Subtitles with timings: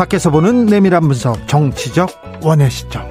[0.00, 3.06] 밖에서 보는 내밀한 분석 정치적 원의 시점.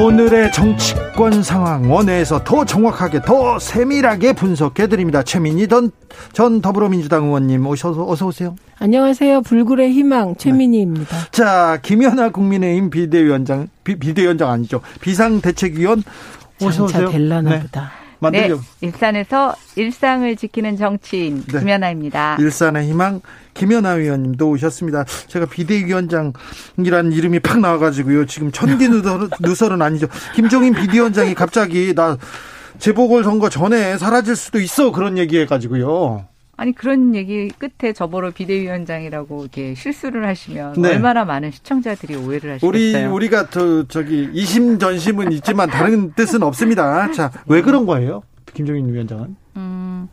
[0.00, 5.24] 오늘의 정치권 상황 원회에서 더 정확하게 더 세밀하게 분석해 드립니다.
[5.24, 5.90] 최민희 전,
[6.32, 8.54] 전 더불어민주당 의원님 오셔서 어서 오세요.
[8.78, 9.40] 안녕하세요.
[9.40, 11.16] 불굴의 희망 최민희입니다.
[11.16, 11.30] 네.
[11.32, 16.04] 자 김연아 국민의힘 비대위원장 비, 비대위원장 아니죠 비상대책위원
[16.62, 17.10] 어서 오세요.
[17.10, 17.60] 될라나 네.
[17.62, 17.90] 보다.
[18.32, 21.60] 네, 일산에서 일상을 지키는 정치인 네.
[21.60, 22.36] 김연아입니다.
[22.40, 23.20] 일산의 희망
[23.56, 25.04] 김연아 위원님도 오셨습니다.
[25.26, 28.26] 제가 비대위원장이라는 이름이 팍 나와가지고요.
[28.26, 28.88] 지금 천기
[29.40, 30.06] 누설은 아니죠.
[30.34, 32.16] 김종인 비대위원장이 갑자기 나
[32.78, 36.26] 재보궐 선거 전에 사라질 수도 있어 그런 얘기해가지고요.
[36.58, 40.94] 아니 그런 얘기 끝에 저보러 비대위원장이라고 이렇게 실수를 하시면 네.
[40.94, 42.68] 얼마나 많은 시청자들이 오해를 하시겠어요.
[42.68, 47.10] 우리 우리가 저 저기 이심 전심은 있지만 다른 뜻은 없습니다.
[47.12, 48.22] 자, 왜 그런 거예요?
[48.54, 49.36] 김종인 위원장은?
[49.56, 50.08] 음.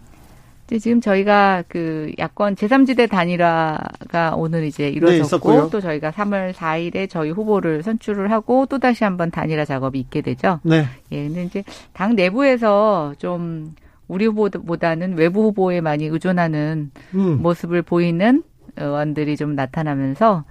[0.79, 7.31] 지금 저희가 그 야권 제3지대 단일화가 오늘 이제 이루어졌고 네, 또 저희가 3월 4일에 저희
[7.31, 10.59] 후보를 선출을 하고 또 다시 한번 단일화 작업이 있게 되죠.
[10.63, 10.85] 네.
[11.11, 11.63] 예, 근데 이제
[11.93, 13.75] 당 내부에서 좀
[14.07, 17.41] 우리 후보보다는 외부 후보에 많이 의존하는 음.
[17.41, 18.43] 모습을 보이는
[18.77, 20.43] 의원들이 좀 나타나면서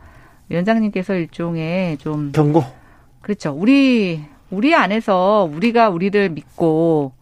[0.48, 2.64] 위원장님께서 일종의 좀 경고.
[3.20, 3.52] 그렇죠.
[3.56, 7.12] 우리 우리 안에서 우리가 우리를 믿고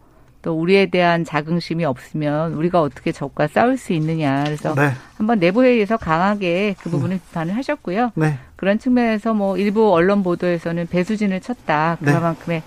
[0.41, 4.43] 또 우리에 대한 자긍심이 없으면 우리가 어떻게 적과 싸울 수 있느냐.
[4.45, 4.91] 그래서 네.
[5.17, 7.19] 한번 내부 회의에서 강하게 그 부분을 음.
[7.27, 8.11] 비판을 하셨고요.
[8.15, 8.37] 네.
[8.55, 11.97] 그런 측면에서 뭐 일부 언론 보도에서는 배수진을 쳤다.
[11.99, 12.13] 네.
[12.13, 12.63] 그만큼의 네.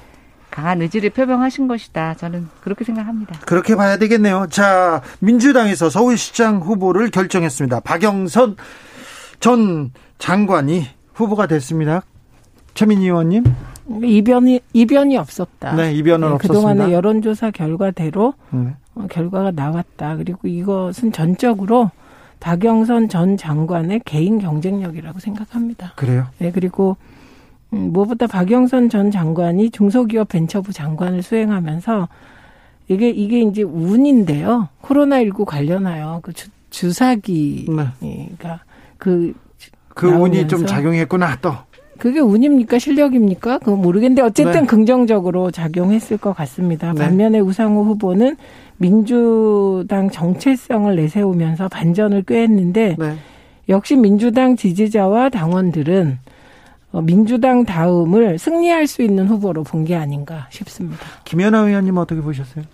[0.51, 2.15] 강한 의지를 표명하신 것이다.
[2.15, 3.41] 저는 그렇게 생각합니다.
[3.45, 4.47] 그렇게 봐야 되겠네요.
[4.51, 7.81] 자, 민주당에서 서울시장 후보를 결정했습니다.
[7.81, 8.57] 박영선
[9.41, 12.03] 전 장관이 후보가 됐습니다.
[12.75, 13.45] 최민희 의원님.
[14.03, 15.75] 이변이 이변이 없었다.
[15.75, 16.69] 네, 이변은 네, 없었습니다.
[16.69, 18.75] 그동안의 여론조사 결과대로 네.
[18.95, 20.17] 어, 결과가 나왔다.
[20.17, 21.91] 그리고 이것은 전적으로
[22.41, 25.93] 박영선 전 장관의 개인 경쟁력이라고 생각합니다.
[25.97, 26.27] 그래요?
[26.39, 26.97] 네, 그리고
[27.73, 32.09] 음, 무엇보다 박영선 전 장관이 중소기업 벤처부 장관을 수행하면서
[32.89, 34.69] 이게 이게 이제 운인데요.
[34.81, 37.67] 코로나 19 관련하여 그 주, 주사기
[38.01, 38.31] 네.
[38.99, 39.34] 그
[39.95, 41.55] 그 운이 좀 작용했구나 또.
[41.99, 43.59] 그게 운입니까 실력입니까?
[43.59, 44.66] 그거 모르겠는데 어쨌든 네.
[44.66, 46.93] 긍정적으로 작용했을 것 같습니다.
[46.93, 47.00] 네.
[47.05, 48.37] 반면에 우상호 후보는
[48.78, 53.16] 민주당 정체성을 내세우면서 반전을 꾀했는데 네.
[53.69, 56.19] 역시 민주당 지지자와 당원들은
[56.93, 61.04] 어, 민주당 다음을 승리할 수 있는 후보로 본 게 아닌가 싶습니다.
[61.25, 62.65] 김연아 의원님 어떻게 보셨어요?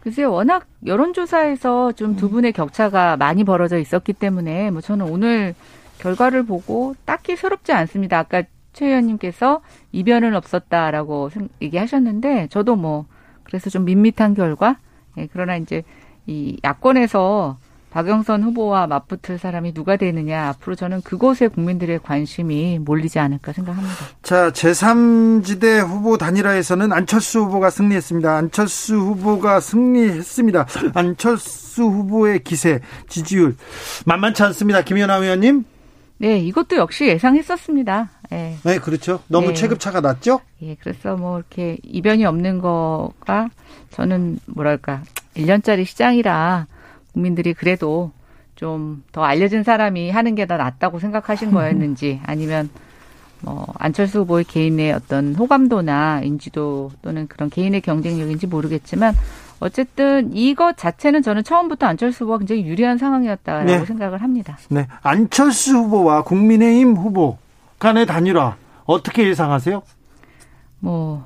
[0.00, 5.54] 글쎄요, 워낙 여론조사에서 좀 두 분의 격차가 많이 벌어져 있었기 때문에 뭐 저는 오늘
[5.98, 8.18] 결과를 보고 딱히 새롭지 않습니다.
[8.18, 8.42] 아까
[8.78, 11.30] 최 의원님께서 이변은 없었다라고
[11.60, 13.06] 얘기하셨는데 저도 뭐
[13.42, 14.78] 그래서 좀 밋밋한 결과.
[15.16, 15.82] 예, 그러나 이제
[16.26, 17.58] 이 야권에서
[17.90, 23.96] 박영선 후보와 맞붙을 사람이 누가 되느냐 앞으로 저는 그곳에 국민들의 관심이 몰리지 않을까 생각합니다.
[24.22, 28.36] 자, 제3지대 후보 단일화에서는 안철수 후보가 승리했습니다.
[28.36, 30.66] 안철수 후보가 승리했습니다.
[30.94, 32.78] 안철수 후보의 기세,
[33.08, 33.56] 지지율
[34.06, 34.82] 만만치 않습니다.
[34.82, 35.64] 김연아 의원님.
[36.18, 38.10] 네, 이것도 역시 예상했었습니다.
[38.30, 39.20] 네, 네 그렇죠.
[39.28, 39.54] 너무 네.
[39.54, 40.40] 체급차가 낮죠?
[40.62, 43.48] 예, 그래서 뭐 이렇게 이변이 없는 거가
[43.90, 45.02] 저는 뭐랄까
[45.36, 46.66] 1년짜리 시장이라
[47.12, 48.12] 국민들이 그래도
[48.56, 52.68] 좀 더 알려진 사람이 하는 게 더 낫다고 생각하신 거였는지 아니면
[53.40, 59.14] 뭐 안철수 후보의 개인의 어떤 호감도나 인지도 또는 그런 개인의 경쟁력인지 모르겠지만
[59.60, 63.84] 어쨌든 이것 자체는 저는 처음부터 안철수 후보가 굉장히 유리한 상황이었다라고 네.
[63.84, 64.56] 생각을 합니다.
[64.68, 64.86] 네.
[65.02, 67.38] 안철수 후보와 국민의힘 후보
[67.78, 69.82] 간의 단일화 어떻게 예상하세요?
[70.80, 71.24] 뭐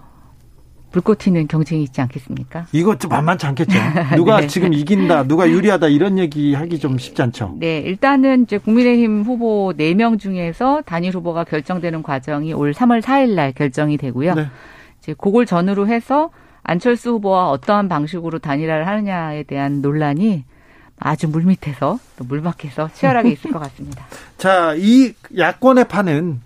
[0.92, 2.66] 불꽃 튀는 경쟁이 있지 않겠습니까?
[2.72, 3.78] 이것 좀 만만치 않겠죠.
[4.16, 4.46] 누가 네.
[4.46, 7.56] 지금 이긴다, 누가 유리하다 이런 얘기 하기 좀 쉽지 않죠.
[7.58, 13.52] 네, 일단은 이제 국민의힘 후보 4명 중에서 단일 후보가 결정되는 과정이 올 3월 4일 날
[13.52, 14.34] 결정이 되고요.
[14.34, 14.46] 네.
[15.02, 16.30] 이제 그걸 전후로 해서
[16.64, 20.44] 안철수 후보와 어떠한 방식으로 단일화를 하느냐에 대한 논란이
[20.98, 24.06] 아주 물밑에서 또 물밖에서 치열하게 있을 것 같습니다.
[24.38, 26.40] 자, 이 야권의 판은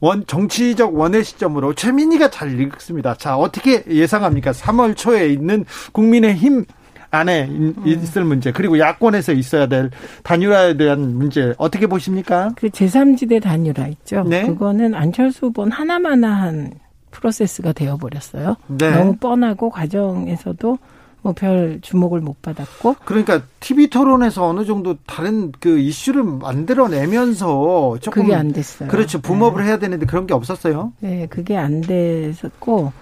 [0.00, 3.14] 원 정치적 원의 시점으로 최민희가 잘 읽습니다.
[3.14, 4.50] 자, 어떻게 예상합니까?
[4.50, 6.64] 3월 초에 있는 국민의힘
[7.12, 7.48] 안에
[7.84, 9.90] 있을 문제 그리고 야권에서 있어야 될
[10.22, 12.50] 단일화에 대한 문제 어떻게 보십니까?
[12.56, 14.24] 그 제3지대 단일화 있죠.
[14.24, 14.46] 네.
[14.46, 16.72] 그거는 안철수 후보는 하나마나한
[17.12, 18.56] 프로세스가 되어버렸어요.
[18.66, 18.90] 네.
[18.90, 20.78] 너무 뻔하고 과정에서도
[21.22, 22.96] 뭐 별 주목을 못 받았고.
[23.04, 28.88] 그러니까 TV 토론에서 어느 정도 다른 그 이슈를 만들어내면서 조금 그게 안 됐어요.
[28.88, 29.20] 그렇죠.
[29.20, 29.68] 붐업을 네.
[29.68, 30.92] 해야 되는데 그런 게 없었어요.
[31.00, 32.92] 네, 그게 안 됐었고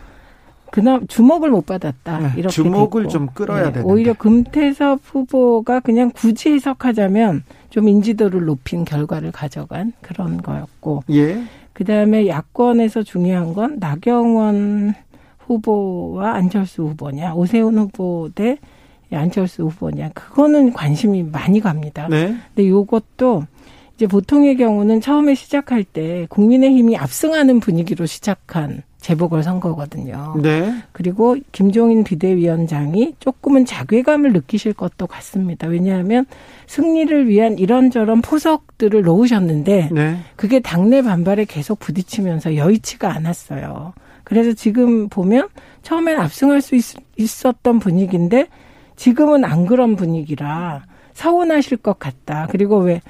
[0.71, 2.19] 그나 주목을 못 받았다.
[2.19, 3.12] 네, 이렇게 주목을 됐고.
[3.12, 3.93] 좀 끌어야 네, 되는데.
[3.93, 11.05] 오히려 금태섭 후보가 그냥 굳이 해석하자면 좀 인지도를 높인 결과를 가져간 그런 거였고.
[11.11, 11.43] 예.
[11.81, 14.93] 그다음에 야권에서 중요한 건 나경원
[15.38, 18.59] 후보와 안철수 후보냐, 오세훈 후보 대
[19.11, 20.11] 안철수 후보냐.
[20.11, 22.06] 그거는 관심이 많이 갑니다.
[22.09, 22.37] 네.
[22.55, 23.44] 근데 요것도
[24.00, 30.37] 이제 보통의 경우는 처음에 시작할 때 국민의힘이 압승하는 분위기로 시작한 재보궐 선거거든요.
[30.41, 30.73] 네.
[30.93, 35.67] 그리고 김종인 비대위원장이 조금은 자괴감을 느끼실 것도 같습니다.
[35.67, 36.25] 왜냐하면
[36.67, 40.17] 승리를 위한 이런저런 포석들을 놓으셨는데 네.
[40.35, 43.93] 그게 당내 반발에 계속 부딪히면서 여의치가 않았어요.
[44.25, 45.49] 그래서 지금 보면
[45.82, 46.85] 처음엔 압승할 수 있,
[47.19, 48.47] 있었던 분위기인데
[48.97, 52.47] 지금은 안 그런 분위기라 서운하실 것 같다.
[52.50, 53.02] 그리고 왜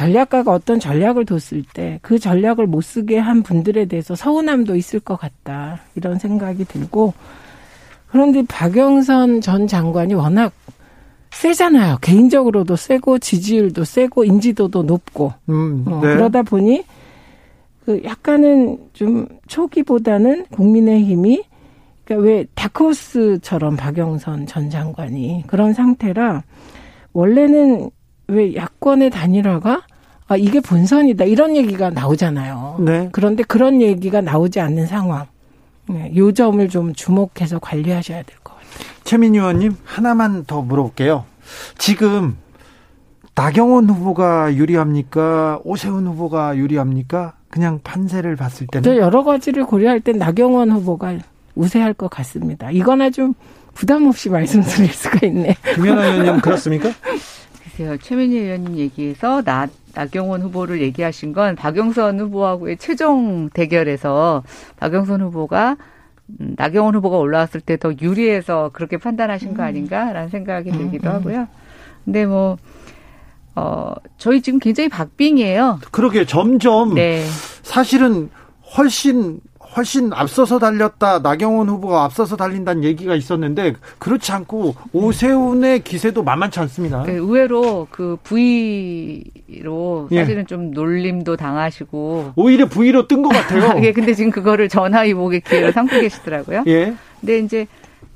[0.00, 5.16] 전략가가 어떤 전략을 뒀을 때 그 전략을 못 쓰게 한 분들에 대해서 서운함도 있을 것
[5.16, 5.80] 같다.
[5.94, 7.14] 이런 생각이 들고
[8.08, 10.52] 그런데 박영선 전 장관이 워낙
[11.30, 11.98] 세잖아요.
[12.00, 15.96] 개인적으로도 세고 지지율도 세고 인지도도 높고 음, 어, 네.
[15.96, 16.84] 어, 그러다 보니
[17.84, 21.44] 그 약간은 좀 초기보다는 국민의힘이
[22.04, 26.42] 그러니까 왜 다크호스처럼 박영선 전 장관이 그런 상태라
[27.12, 27.90] 원래는
[28.26, 29.82] 왜 야권의 단일화가
[30.30, 31.24] 아, 이게 본선이다.
[31.24, 32.76] 이런 얘기가 나오잖아요.
[32.78, 33.08] 네.
[33.10, 35.26] 그런데 그런 얘기가 나오지 않는 상황.
[35.88, 38.70] 네, 요 점을 좀 주목해서 관리하셔야 될 것 같아요.
[39.02, 41.24] 최민희 의원님, 하나만 더 물어볼게요.
[41.78, 42.36] 지금
[43.34, 45.58] 나경원 후보가 유리합니까?
[45.64, 47.34] 오세훈 후보가 유리합니까?
[47.50, 48.96] 그냥 판세를 봤을 때는?
[48.98, 51.18] 여러 가지를 고려할 때 나경원 후보가
[51.56, 52.70] 우세할 것 같습니다.
[52.70, 53.34] 이거나 좀
[53.74, 55.56] 부담 없이 말씀드릴 수가 있네.
[55.74, 56.90] 김연아 의원님 그렇습니까?
[57.64, 57.96] 글쎄요.
[57.98, 64.42] 최민희 의원님 얘기에서 나, 나경원 후보를 얘기하신 건 박영선 후보하고의 최종 대결에서
[64.76, 65.76] 박영선 후보가
[66.40, 69.68] 음, 나경원 후보가 올라왔을 때 더 유리해서 그렇게 판단하신 거 음.
[69.68, 71.48] 아닌가라는 생각이 들기도 음, 하고요.
[72.04, 72.56] 근데 뭐,
[73.56, 75.80] 어, 저희 지금 굉장히 박빙이에요.
[75.90, 77.24] 그러게 점점 네.
[77.62, 78.30] 사실은
[78.76, 79.40] 훨씬
[79.76, 81.20] 훨씬 앞서서 달렸다.
[81.20, 87.02] 나경원 후보가 앞서서 달린다는 얘기가 있었는데 그렇지 않고 오세훈의 기세도 만만치 않습니다.
[87.04, 90.20] 그 의외로 그 V로 예.
[90.20, 90.46] 사실은 예.
[90.46, 93.80] 좀 놀림도 당하시고 오히려 V로 뜬 것 같아요.
[93.84, 96.64] 예, 근데 지금 그거를 전화위복의 기회로 삼고 계시더라고요.
[96.66, 96.94] 예.
[97.20, 97.66] 근데 이제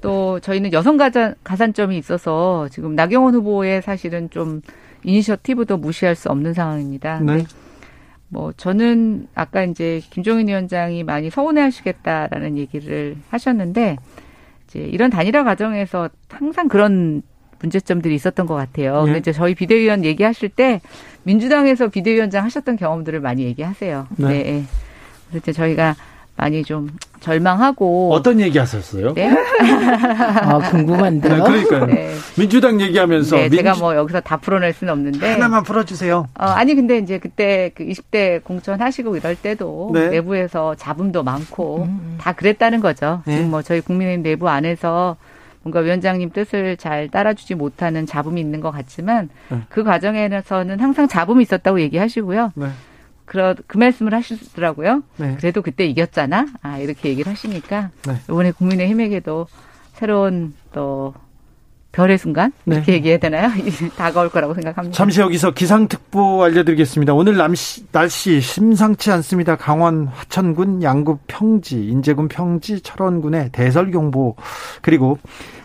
[0.00, 4.60] 또 저희는 여성 가산, 가산점이 있어서 지금 나경원 후보의 사실은 좀
[5.04, 7.20] 이니셔티브도 무시할 수 없는 상황입니다.
[7.20, 7.44] 네.
[8.34, 13.96] 뭐 저는 아까 이제 김종인 위원장이 많이 서운해하시겠다라는 얘기를 하셨는데
[14.66, 17.22] 이제 이런 단일화 과정에서 항상 그런
[17.60, 19.02] 문제점들이 있었던 것 같아요.
[19.02, 19.04] 예.
[19.04, 20.80] 근데 이제 저희 비대위원 얘기하실 때
[21.22, 24.08] 민주당에서 비대위원장 하셨던 경험들을 많이 얘기하세요.
[24.16, 24.26] 네.
[24.26, 24.64] 네.
[25.28, 25.94] 그래서 이제 저희가
[26.36, 26.88] 많이 좀
[27.24, 29.14] 절망하고 어떤 얘기 하셨어요?
[29.14, 29.28] 네.
[29.58, 31.34] 아, 궁금한데요.
[31.34, 31.86] 네, 그러니까요.
[31.86, 32.14] 네.
[32.36, 33.56] 민주당 얘기하면서 네, 민주...
[33.56, 36.28] 제가 뭐 여기서 다 풀어낼 수는 없는데 하나만 풀어주세요.
[36.38, 40.08] 어, 아니 근데 이제 그때 그 20대 공천 하시고 이럴 때도 네.
[40.08, 42.18] 내부에서 잡음도 많고 음, 음.
[42.20, 43.22] 다 그랬다는 거죠.
[43.24, 43.36] 네.
[43.36, 45.16] 지금 뭐 저희 국민의힘 내부 안에서
[45.62, 49.60] 뭔가 위원장님 뜻을 잘 따라주지 못하는 잡음이 있는 것 같지만 네.
[49.70, 52.52] 그 과정에서는 항상 잡음이 있었다고 얘기하시고요.
[53.24, 53.30] 네.
[53.32, 55.02] 그러, 그 말씀을 하시더라고요.
[55.16, 55.36] 네.
[55.38, 56.46] 그래도 그때 이겼잖아.
[56.62, 58.16] 아, 이렇게 얘기를 하시니까 네.
[58.24, 59.46] 이번에 국민의힘에게도
[59.94, 61.14] 새로운 또
[61.94, 62.76] 별의 순간 네.
[62.76, 63.50] 이렇게 얘기해야 되나요?
[63.96, 64.96] 다가올 거라고 생각합니다.
[64.96, 67.14] 잠시 여기서 기상특보 알려드리겠습니다.
[67.14, 69.54] 오늘 날씨, 날씨 심상치 않습니다.
[69.54, 74.34] 강원 화천군 양구 평지, 인제군 평지, 철원군의 대설경보
[74.82, 75.18] 그리고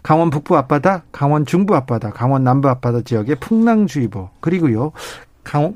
[0.04, 4.92] 강원 북부 앞바다, 강원 중부 앞바다, 강원 남부 앞바다 지역에 풍랑주의보 그리고요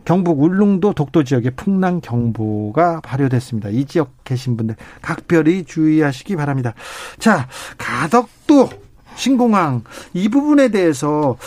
[0.05, 3.69] 경북 울릉도 독도 지역에 풍랑 경보가 발효됐습니다.
[3.69, 6.73] 이 지역 계신 분들 각별히 주의하시기 바랍니다.
[7.17, 8.69] 자, 가덕도
[9.15, 11.37] 신공항 이 부분에 대해서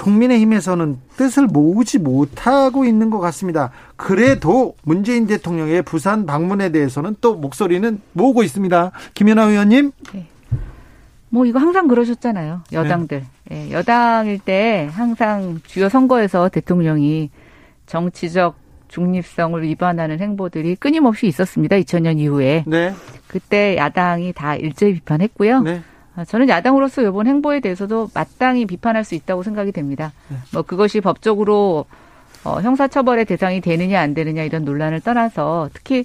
[0.00, 3.70] 국민의힘에서는 뜻을 모으지 못하고 있는 것 같습니다.
[3.96, 8.92] 그래도 문재인 대통령의 부산 방문에 대해서는 또 목소리는 모으고 있습니다.
[9.14, 9.92] 김연아 의원님.
[10.12, 10.26] 네.
[11.30, 12.62] 뭐 이거 항상 그러셨잖아요.
[12.72, 13.24] 여당들.
[13.48, 13.66] 네.
[13.66, 17.30] 네, 여당일 때 항상 주요 선거에서 대통령이
[17.86, 18.56] 정치적
[18.88, 21.76] 중립성을 위반하는 행보들이 끊임없이 있었습니다.
[21.76, 22.64] 2000년 이후에.
[22.66, 22.92] 네.
[23.26, 25.62] 그때 야당이 다 일제히 비판했고요.
[25.62, 25.82] 네.
[26.14, 30.12] 아, 저는 야당으로서 이번 행보에 대해서도 마땅히 비판할 수 있다고 생각이 됩니다.
[30.28, 30.36] 네.
[30.52, 31.86] 뭐 그것이 법적으로
[32.44, 36.04] 어, 형사처벌의 대상이 되느냐 안 되느냐 이런 논란을 떠나서 특히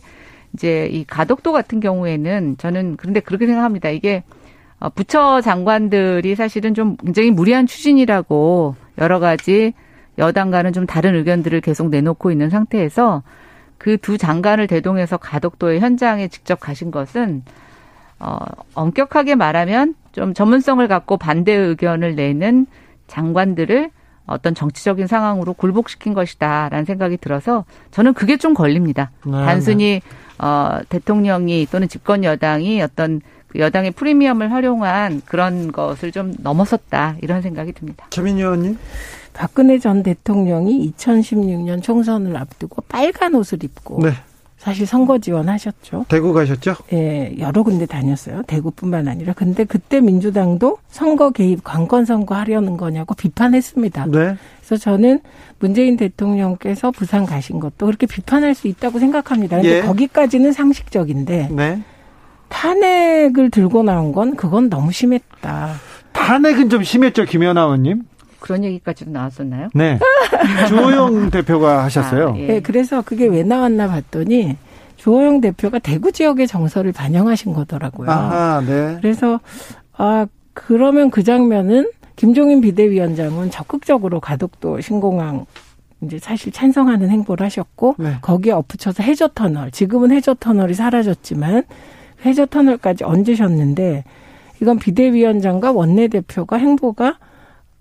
[0.53, 3.89] 이제 이 가덕도 같은 경우에는 저는 그런데 그렇게 생각합니다.
[3.89, 4.24] 이게
[4.79, 9.74] 어, 부처 장관들이 사실은 좀 굉장히 무리한 추진이라고 여러 가지
[10.18, 13.24] 여당과는 좀 다른 의견들을 계속 내놓고 있는 상태에서
[13.78, 17.44] 그 두 장관을 대동해서 가덕도의 현장에 직접 가신 것은
[18.20, 18.38] 어,
[18.74, 22.66] 엄격하게 말하면 좀 전문성을 갖고 반대 의견을 내는
[23.08, 23.92] 장관들을
[24.26, 29.12] 어떤 정치적인 상황으로 굴복시킨 것이다라는 생각이 들어서 저는 그게 좀 걸립니다.
[29.26, 30.02] 네, 단순히
[30.40, 30.46] 네.
[30.46, 37.42] 어, 대통령이 또는 집권 여당이 어떤 그 여당의 프리미엄을 활용한 그런 것을 좀 넘어섰다 이런
[37.42, 38.08] 생각이 듭니다.
[38.10, 38.77] 최민희 의원님.
[39.34, 44.12] 박근혜 전 대통령이 2016년 총선을 앞두고 빨간 옷을 입고 네.
[44.58, 46.06] 사실 선거 지원하셨죠.
[46.10, 46.75] 대구 가셨죠?
[46.92, 48.42] 예, 여러 군데 다녔어요.
[48.48, 49.34] 대구뿐만 아니라.
[49.34, 54.08] 근데 그때 민주당도 선거 개입, 관건 선거 하려는 거냐고 비판했습니다.
[54.08, 54.36] 네.
[54.60, 55.20] 그래서 저는
[55.60, 59.58] 문재인 대통령께서 부산 가신 것도 그렇게 비판할 수 있다고 생각합니다.
[59.58, 59.82] 근데 예.
[59.82, 61.82] 거기까지는 상식적인데 네.
[62.50, 65.74] 탄핵을 들고 나온 건 그건 너무 심했다.
[66.13, 68.04] 탄핵은 좀 심했죠, 김연아 의원님?
[68.39, 69.70] 그런 얘기까지도 나왔었나요?
[69.74, 70.00] 네.
[70.68, 72.30] 주호영 대표가 하셨어요.
[72.30, 72.48] 아, 예.
[72.48, 74.56] 네, 그래서 그게 왜 나왔나 봤더니
[74.98, 78.10] 주호영 대표가 대구 지역의 정서를 반영하신 거더라고요.
[78.10, 78.98] 아, 네.
[79.01, 79.39] 그래서
[79.94, 85.46] 아 그러면 그 장면은 김종인 비대위원장은 적극적으로 가덕도 신공항
[86.01, 88.18] 이제 사실 찬성하는 행보를 하셨고 네.
[88.22, 91.63] 거기에 엎붙여서 해저 터널 지금은 해저 터널이 사라졌지만
[92.26, 94.04] 해저 터널까지 얹으셨는데
[94.62, 97.18] 이건 비대위원장과 원내대표가 행보가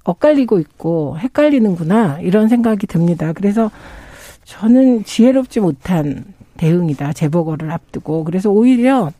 [0.05, 3.33] 엇갈리고 있고 헷갈리는구나 이런 생각이 듭니다.
[3.33, 3.71] 그래서
[4.45, 6.25] 저는 지혜롭지 못한
[6.57, 7.13] 대응이다.
[7.13, 8.25] 재보궐을 앞두고.
[8.25, 9.11] 그래서 오히려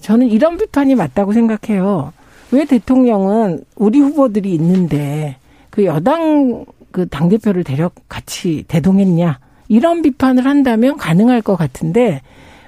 [0.00, 2.12] 저는 이런 비판이 맞다고 생각해요.
[2.52, 5.36] 왜 대통령은 우리 후보들이 있는데
[5.70, 9.40] 그 여당 그 당대표를 데려 같이 대동했냐.
[9.68, 12.20] 이런 비판을 한다면 가능할 것 같은데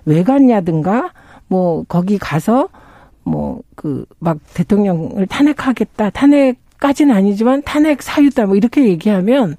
[0.04, 1.12] 왜 갔냐든가
[1.48, 2.68] 뭐 거기 가서
[3.24, 6.10] 뭐 그 막 대통령을 탄핵하겠다.
[6.10, 9.56] 탄핵 까지는 아니지만 탄핵 사유다 뭐 이렇게 얘기하면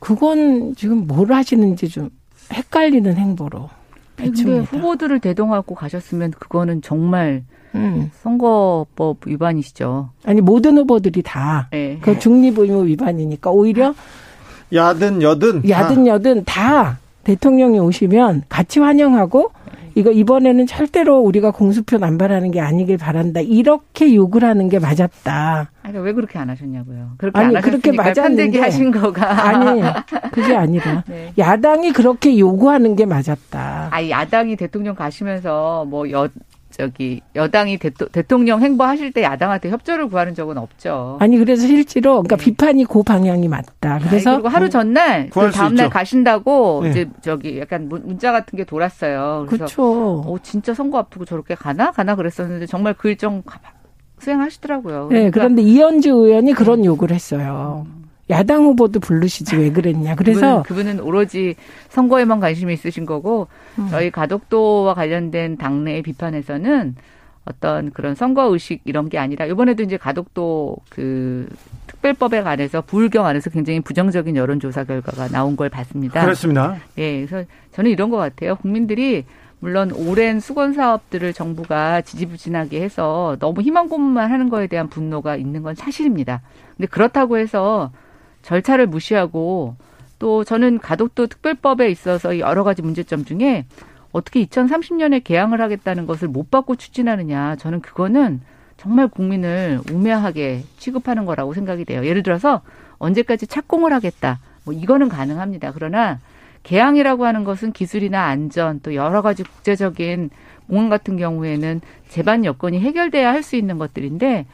[0.00, 2.10] 그건 지금 뭘 하시는지 좀
[2.52, 3.70] 헷갈리는 행보로
[4.16, 7.44] 근데 후보들을 대동하고 가셨으면 그거는 정말
[7.74, 8.10] 음.
[8.22, 10.10] 선거법 위반이시죠.
[10.24, 12.18] 아니 모든 후보들이 다그 네.
[12.18, 13.94] 중립 의무 위반이니까 오히려
[14.72, 19.52] 야든 여든 야든 여든 다 대통령이 오시면 같이 환영하고
[19.96, 23.40] 이거 이번에는 절대로 우리가 공수표 남발하는 게 아니길 바란다.
[23.40, 25.70] 이렇게 욕을 하는 게 맞았다.
[25.82, 27.12] 아니, 왜 그렇게 안 하셨냐고요.
[27.16, 29.80] 그렇게 아니, 그렇게 맞았는데 하신 거가 아니
[30.32, 31.32] 그게 아니라 네.
[31.38, 33.88] 야당이 그렇게 요구하는 게 맞았다.
[33.90, 36.28] 아, 야당이 대통령 가시면서 뭐 여
[36.76, 41.16] 저기 여당이 대토, 령 행보하실 때 야당한테 협조를 구하는 적은 없죠.
[41.20, 42.44] 아니 그래서 실제로 그러니까 네.
[42.44, 43.98] 비판이 그 방향이 맞다.
[43.98, 46.90] 그래서 아니, 그리고 하루 전날 그 다음 날 가신다고 네.
[46.90, 49.46] 이제 저기 약간 문자 같은 게 돌았어요.
[49.48, 50.22] 그래서 그렇죠.
[50.26, 53.42] 어 진짜 선거 앞두고 저렇게 가나 가나 그랬었는데 정말 그 일정
[54.18, 55.08] 수행하시더라고요.
[55.10, 55.40] 네, 그러니까.
[55.40, 57.86] 그런데 이현주 의원이 그런 요구를 했어요.
[57.86, 58.05] 음.
[58.30, 60.14] 야당 후보도 부르시지 왜 그랬냐.
[60.16, 61.54] 그래서 그분은, 그분은 오로지
[61.90, 63.88] 선거에만 관심이 있으신 거고 음.
[63.90, 66.96] 저희 가덕도와 관련된 당내의 비판에서는
[67.44, 71.48] 어떤 그런 선거 의식 이런 게 아니라 이번에도 이제 가덕도 그
[71.86, 76.22] 특별법에 관해서 불경 안에서 굉장히 부정적인 여론조사 결과가 나온 걸 봤습니다.
[76.22, 76.76] 그렇습니다.
[76.98, 78.56] 예, 그래서 저는 이런 것 같아요.
[78.56, 79.24] 국민들이
[79.60, 85.62] 물론 오랜 수건 사업들을 정부가 지지부진하게 해서 너무 희망 고문만 하는 거에 대한 분노가 있는
[85.62, 86.42] 건 사실입니다.
[86.76, 87.92] 근데 그렇다고 해서
[88.46, 89.74] 절차를 무시하고
[90.20, 93.66] 또 저는 가덕도 특별법에 있어서 여러 가지 문제점 중에
[94.12, 97.56] 어떻게 2030년에 개항을 하겠다는 것을 못 받고 추진하느냐.
[97.56, 98.40] 저는 그거는
[98.76, 102.06] 정말 국민을 우매하게 취급하는 거라고 생각이 돼요.
[102.06, 102.62] 예를 들어서
[102.98, 104.38] 언제까지 착공을 하겠다.
[104.64, 105.72] 뭐 이거는 가능합니다.
[105.72, 106.20] 그러나
[106.62, 110.30] 개항이라고 하는 것은 기술이나 안전 또 여러 가지 국제적인
[110.68, 114.46] 공항 같은 경우에는 제반 여건이 해결돼야 할 수 있는 것들인데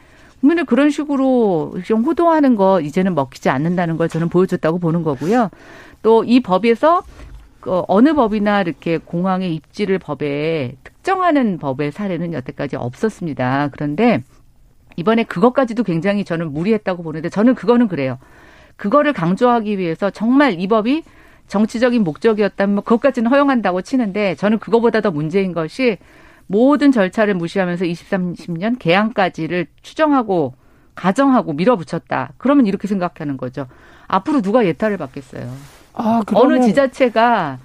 [0.43, 5.49] 국민을 그런 식으로 좀 호도하는 거 이제는 먹히지 않는다는 걸 저는 보여줬다고 보는 거고요.
[6.01, 7.03] 또 이 법에서
[7.61, 13.69] 그 어느 법이나 이렇게 공항의 입지를 법에 특정하는 법의 사례는 여태까지 없었습니다.
[13.71, 14.21] 그런데
[14.97, 18.19] 이번에 그것까지도 굉장히 저는 무리했다고 보는데 저는 그거는 그래요.
[18.75, 21.03] 그거를 강조하기 위해서 정말 이 법이
[21.47, 25.97] 정치적인 목적이었다면 뭐 그것까지는 허용한다고 치는데 저는 그거보다 더 문제인 것이
[26.53, 30.53] 모든 절차를 무시하면서 20, 30년 개항까지를 추정하고
[30.93, 32.33] 가정하고 밀어붙였다.
[32.37, 33.65] 그러면 이렇게 생각하는 거죠.
[34.07, 35.51] 앞으로 누가 예타를 받겠어요.
[35.95, 37.57] 아, 어느 지자체가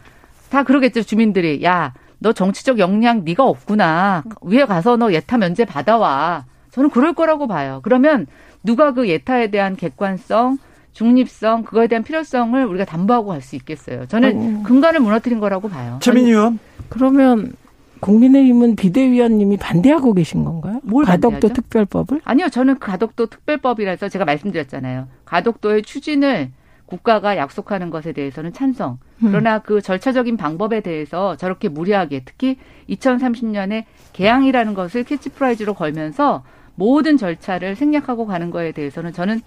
[0.48, 1.02] 다 그러겠죠.
[1.02, 4.24] 주민들이 야, 너 정치적 역량 네가 없구나.
[4.40, 6.46] 위에 가서 너 예타 면제 받아와.
[6.70, 7.80] 저는 그럴 거라고 봐요.
[7.82, 8.26] 그러면
[8.64, 10.56] 누가 그 예타에 대한 객관성,
[10.94, 14.06] 중립성, 그거에 대한 필요성을 우리가 담보하고 갈 수 있겠어요.
[14.06, 15.98] 저는 아니, 근간을 무너뜨린 거라고 봐요.
[16.00, 16.58] 최민희 의원.
[16.88, 17.52] 그러면
[18.00, 20.80] 국민의힘은 비대위원님이 반대하고 계신 건가요?
[20.82, 21.54] 뭘 가덕도 반대하죠?
[21.54, 22.20] 특별법을?
[22.24, 25.08] 아니요, 저는 가덕도 특별법이라서 제가 말씀드렸잖아요.
[25.24, 26.50] 가덕도의 추진을
[26.86, 28.98] 국가가 약속하는 것에 대해서는 찬성.
[29.22, 29.28] 음.
[29.28, 32.56] 그러나 그 절차적인 방법에 대해서 저렇게 무리하게 특히
[32.88, 39.42] 2030년에 개항이라는 것을 캐치프라이즈로 걸면서 모든 절차를 생략하고 가는 거에 대해서는 저는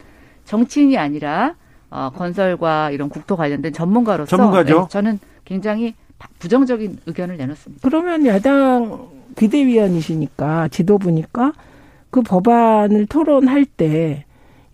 [0.46, 1.56] 정치인이 아니라
[1.90, 4.82] 어, 건설과 이런 국토 관련된 전문가로서 전문가죠.
[4.82, 5.96] 네, 저는 굉장히
[6.40, 7.82] 부정적인 의견을 내놓습니다.
[7.88, 11.54] 그러면 야당 비대위원이시니까 지도부니까
[12.10, 14.26] 그 법안을 토론할 때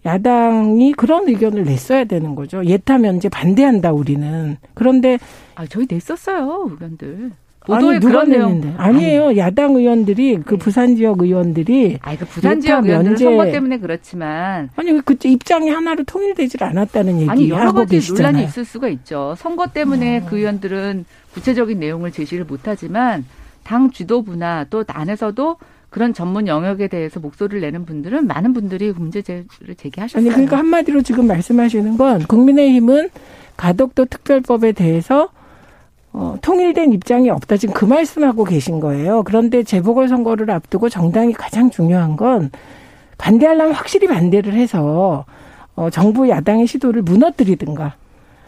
[0.06, 2.66] 야당이 그런 의견을 냈어야 되는 거죠.
[2.66, 4.58] 예타 면제 반대한다 우리는.
[4.74, 5.18] 그런데
[5.56, 7.32] 아 저희 냈었어요 의견들.
[7.70, 9.38] 아니 누가 냈는데 아니에요 아니.
[9.40, 10.58] 야당 의원들이 그 네.
[10.58, 13.26] 부산 지역 의원들이 아니 그 부산 지역 의원들은 면제...
[13.26, 18.00] 선거 때문에 그렇지만 아니 그때 입장이 하나로 통일되질 않았다는 얘기 아니 여러 가지.
[18.14, 20.26] 논란이 있을 수가 있죠 선거 때문에 어.
[20.30, 21.04] 그 의원들은
[21.38, 23.24] 구체적인 내용을 제시를 못하지만
[23.64, 25.58] 당 지도부나 또 안에서도
[25.90, 29.46] 그런 전문 영역에 대해서 목소리를 내는 분들은 많은 분들이 문제제를
[29.78, 30.20] 제기하셨어요.
[30.20, 33.10] 아니 그러니까 한마디로 지금 말씀하시는 건 국민의힘은
[33.56, 35.30] 가덕도 특별법에 대해서
[36.12, 37.58] 어, 통일된 입장이 없다.
[37.58, 39.22] 지금 그 말씀하고 계신 거예요.
[39.24, 42.50] 그런데 재보궐 선거를 앞두고 정당이 가장 중요한 건
[43.18, 45.26] 반대하려면 확실히 반대를 해서
[45.76, 47.96] 어, 정부 야당의 시도를 무너뜨리든가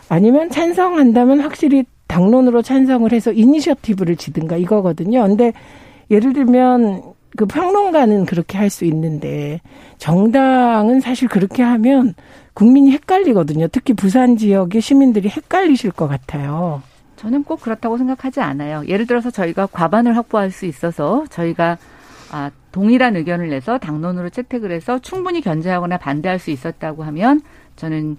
[0.10, 5.22] 아니면 찬성한다면 확실히 당론으로 찬성을 해서 이니셔티브를 지든가 이거거든요.
[5.28, 5.54] 근데
[6.12, 7.04] 예를 들면
[7.38, 9.62] 그 평론가는 그렇게 할 수 있는데
[10.00, 12.16] 정당은 사실 그렇게 하면
[12.54, 13.68] 국민이 헷갈리거든요.
[13.72, 16.82] 특히 부산 지역의 시민들이 헷갈리실 것 같아요.
[17.16, 18.84] 저는 꼭 그렇다고 생각하지 않아요.
[18.88, 21.78] 예를 들어서 저희가 과반을 확보할 수 있어서 저희가
[22.32, 27.42] 아, 동일한 의견을 내서 당론으로 채택을 해서 충분히 견제하거나 반대할 수 있었다고 하면
[27.76, 28.18] 저는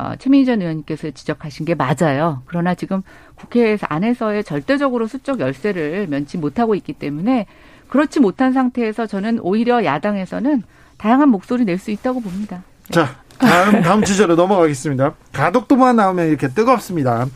[0.00, 2.42] 어, 최민희 전 의원님께서 지적하신 게 맞아요.
[2.46, 3.02] 그러나 지금
[3.34, 7.44] 국회에서 안에서의 절대적으로 수적 열세를 면치 못하고 있기 때문에
[7.88, 10.62] 그렇지 못한 상태에서 저는 오히려 야당에서는
[10.96, 12.62] 다양한 목소리 낼 수 있다고 봅니다.
[12.90, 15.14] 자, 다음 다음 주제로 넘어가겠습니다.
[15.32, 17.26] 가덕도만 나오면 이렇게 뜨겁습니다.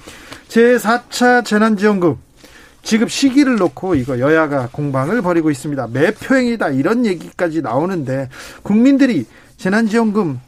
[0.48, 2.16] 제4차 재난지원금
[2.82, 5.88] 지급 시기를 놓고 이거 여야가 공방을 벌이고 있습니다.
[5.88, 8.28] 매표행이다 이런 얘기까지 나오는데
[8.62, 9.26] 국민들이
[9.58, 10.40] 재난지원금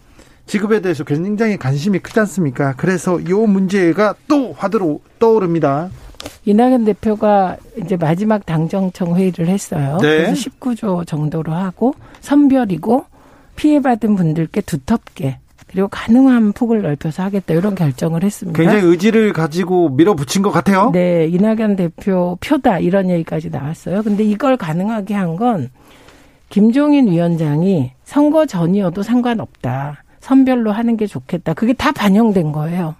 [0.47, 2.75] 지급에 대해서 굉장히 관심이 크지 않습니까?
[2.77, 5.91] 그래서 이 문제가 또 화두로 떠오릅니다.
[6.45, 9.99] 이낙연 대표가 이제 마지막 당정청 회의를 했어요.
[10.01, 10.25] 네.
[10.25, 13.05] 그래서 19조 정도로 하고 선별이고
[13.57, 18.57] 피해받은 분들께 두텁게 그리고 가능한 폭을 넓혀서 하겠다 이런 결정을 했습니다.
[18.57, 20.91] 굉장히 의지를 가지고 밀어붙인 것 같아요.
[20.93, 24.03] 네, 이낙연 대표 표다 이런 얘기까지 나왔어요.
[24.03, 25.71] 근데 이걸 가능하게 한 건
[26.49, 30.05] 김종인 위원장이 선거 전이어도 상관없다.
[30.27, 31.55] 선별로 하는 게 좋겠다.
[31.55, 32.97] 그게 다 반영된 거예요.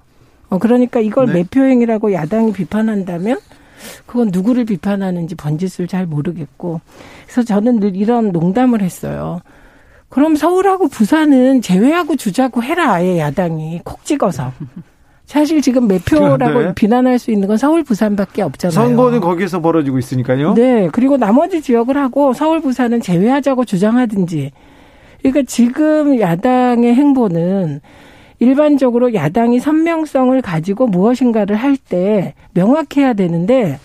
[0.49, 1.33] 어, 그러니까 이걸 네.
[1.33, 3.39] 매표행이라고 야당이 비판한다면
[4.07, 6.81] 그건 누구를 비판하는지 번짓을 잘 모르겠고.
[7.25, 9.41] 그래서 저는 늘 이런 농담을 했어요.
[10.09, 14.53] 그럼 서울하고 부산은 제외하고 주자고 해라 아예 야당이 콕 찍어서.
[15.25, 16.75] 사실 지금 매표라고 네.
[16.77, 18.73] 비난할 수 있는 건 서울 부산밖에 없잖아요.
[18.73, 20.55] 선거는 거기에서 벌어지고 있으니까요.
[20.55, 20.89] 네.
[20.93, 24.53] 그리고 나머지 지역을 하고 서울 부산은 제외하자고 주장하든지.
[25.31, 27.81] 그러니까 지금 야당의 행보는
[28.39, 33.79] 일반적으로 야당이 선명성을 가지고 무엇인가를 할 때 명확해야 되는데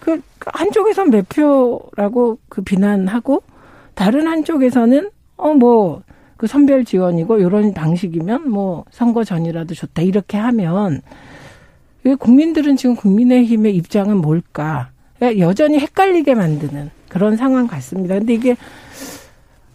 [0.00, 3.42] 그 한쪽에선 매표라고 그 비난하고
[3.94, 6.02] 다른 한쪽에서는 어, 뭐,
[6.36, 10.02] 그 선별 지원이고, 요런 방식이면 뭐, 선거 전이라도 좋다.
[10.02, 11.02] 이렇게 하면,
[12.18, 14.90] 국민들은 지금 국민의힘의 입장은 뭘까?
[15.18, 18.18] 그러니까 여전히 헷갈리게 만드는 그런 상황 같습니다.
[18.18, 18.56] 근데 이게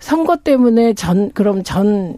[0.02, 2.18] 선거 때문에 전, 그럼 전,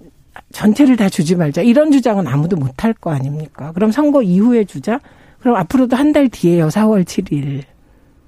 [0.52, 1.62] 전체를 다 주지 말자.
[1.62, 3.72] 이런 주장은 아무도 못 할 거 아닙니까?
[3.74, 5.00] 그럼 선거 이후에 주자?
[5.40, 6.68] 그럼 앞으로도 한 달 뒤에요.
[6.70, 7.64] 4월 7일.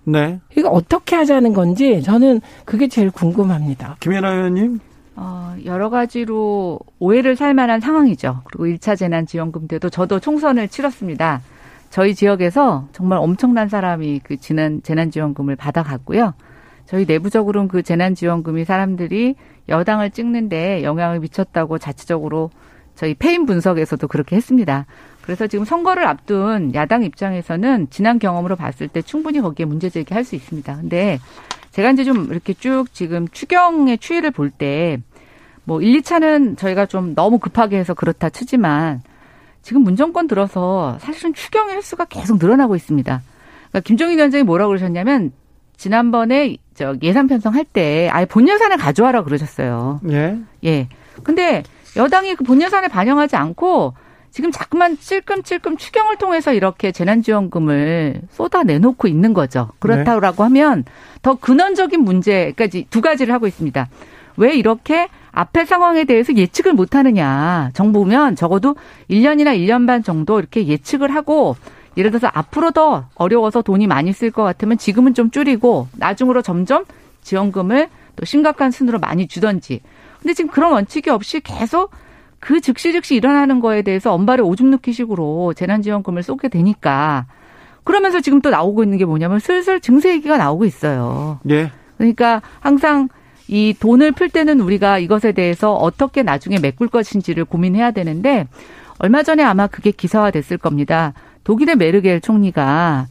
[0.04, 0.40] 네.
[0.56, 3.98] 이거 어떻게 하자는 건지 저는 그게 제일 궁금합니다.
[4.02, 4.80] 김연아 의원님?
[5.16, 8.42] 어, 여러 가지로 오해를 살 만한 상황이죠.
[8.46, 11.42] 그리고 1차 재난지원금 때도 저도 총선을 치렀습니다.
[11.90, 16.34] 저희 지역에서 정말 엄청난 사람이 그 지난 재난지원금을 받아갔고요.
[16.86, 19.36] 저희 내부적으로는 그 재난지원금이 사람들이
[19.70, 22.52] 여당을 찍는데 영향을 미쳤다고 자체적으로
[22.96, 24.86] 저희 패인 분석에서도 그렇게 했습니다.
[25.22, 30.36] 그래서 지금 선거를 앞둔 야당 입장에서는 지난 경험으로 봤을 때 충분히 거기에 문제 제기할 수
[30.36, 30.76] 있습니다.
[30.78, 31.20] 근데
[31.72, 35.00] 제가 이제 좀 이렇게 쭉 지금 추경의 추이를 볼 때
[35.66, 39.02] 뭐 1, 2차는 저희가 좀 너무 급하게 해서 그렇다 치지만
[39.62, 43.22] 지금 문정권 들어서 사실은 추경의 횟수가 계속 늘어나고 있습니다.
[43.70, 45.32] 그러니까 김종인 위원장이 뭐라고 그러셨냐면
[45.78, 50.00] 지난번에 저 예산 편성할 때 아예 본 예산을 가져와라 그러셨어요.
[50.10, 50.38] 예.
[50.64, 50.90] 예.
[51.24, 51.64] 근데
[51.96, 53.94] 여당이 그본 예산에 반영하지 않고
[54.32, 59.70] 지금 자꾸만 찔끔찔끔 추경을 통해서 이렇게 재난지원금을 쏟아내놓고 있는 거죠.
[59.80, 60.44] 그렇다고 네.
[60.44, 60.84] 하면
[61.22, 63.88] 더 근원적인 문제까지 두 가지를 하고 있습니다.
[64.36, 67.72] 왜 이렇게 앞에 상황에 대해서 예측을 못하느냐.
[67.74, 68.76] 정부면 적어도
[69.10, 71.56] 1년이나 1년 반 정도 이렇게 예측을 하고
[71.98, 76.86] 예를 들어서 앞으로 더 어려워서 돈이 많이 쓸 것 같으면 지금은 좀 줄이고 나중으로 점점
[77.22, 79.82] 지원금을 또 심각한 순으로 많이 주던지.
[80.22, 81.92] 근데 지금 그런 원칙이 없이 계속
[82.40, 87.26] 그 즉시 즉시 일어나는 거에 대해서 언 발에 오줌 누기 식으로 재난지원금을 쏘게 되니까
[87.84, 91.40] 그러면서 지금 또 나오고 있는 게 뭐냐면 슬슬 증세 얘기가 나오고 있어요.
[91.50, 91.72] 예.
[91.98, 93.10] 그러니까 항상
[93.48, 98.48] 이 돈을 풀 때는 우리가 이것에 대해서 어떻게 나중에 메꿀 것인지를 고민해야 되는데
[98.98, 101.14] 얼마 전에 아마 그게 기사화 됐을 겁니다.
[101.46, 103.08] 독일의 메르겔 총리가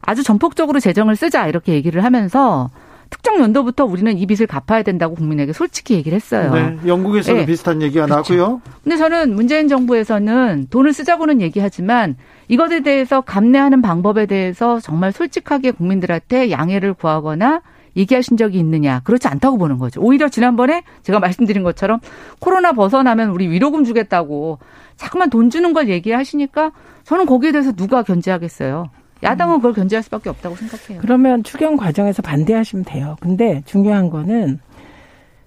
[0.00, 2.70] 아주 전폭적으로 재정을 쓰자 이렇게 얘기를 하면서
[3.10, 6.52] 특정 연도부터 우리는 이 빚을 갚아야 된다고 국민에게 솔직히 얘기를 했어요.
[6.52, 7.46] 네, 영국에서도 네.
[7.46, 8.34] 비슷한 얘기가 그렇죠.
[8.34, 8.62] 나고요.
[8.84, 12.16] 근데 저는 문재인 정부에서는 돈을 쓰자고는 얘기하지만
[12.48, 17.62] 이것에 대해서 감내하는 방법에 대해서 정말 솔직하게 국민들한테 양해를 구하거나
[17.98, 19.00] 얘기하신 적이 있느냐.
[19.04, 20.00] 그렇지 않다고 보는 거죠.
[20.00, 22.00] 오히려 지난번에 제가 말씀드린 것처럼
[22.38, 24.58] 코로나 벗어나면 우리 위로금 주겠다고
[24.96, 26.72] 자꾸만 돈 주는 걸 얘기하시니까
[27.04, 28.88] 저는 거기에 대해서 누가 견제하겠어요.
[29.22, 31.00] 야당은 그걸 견제할 수밖에 없다고 생각해요.
[31.00, 33.16] 그러면 추경 과정에서 반대하시면 돼요.
[33.20, 34.60] 근데 중요한 거는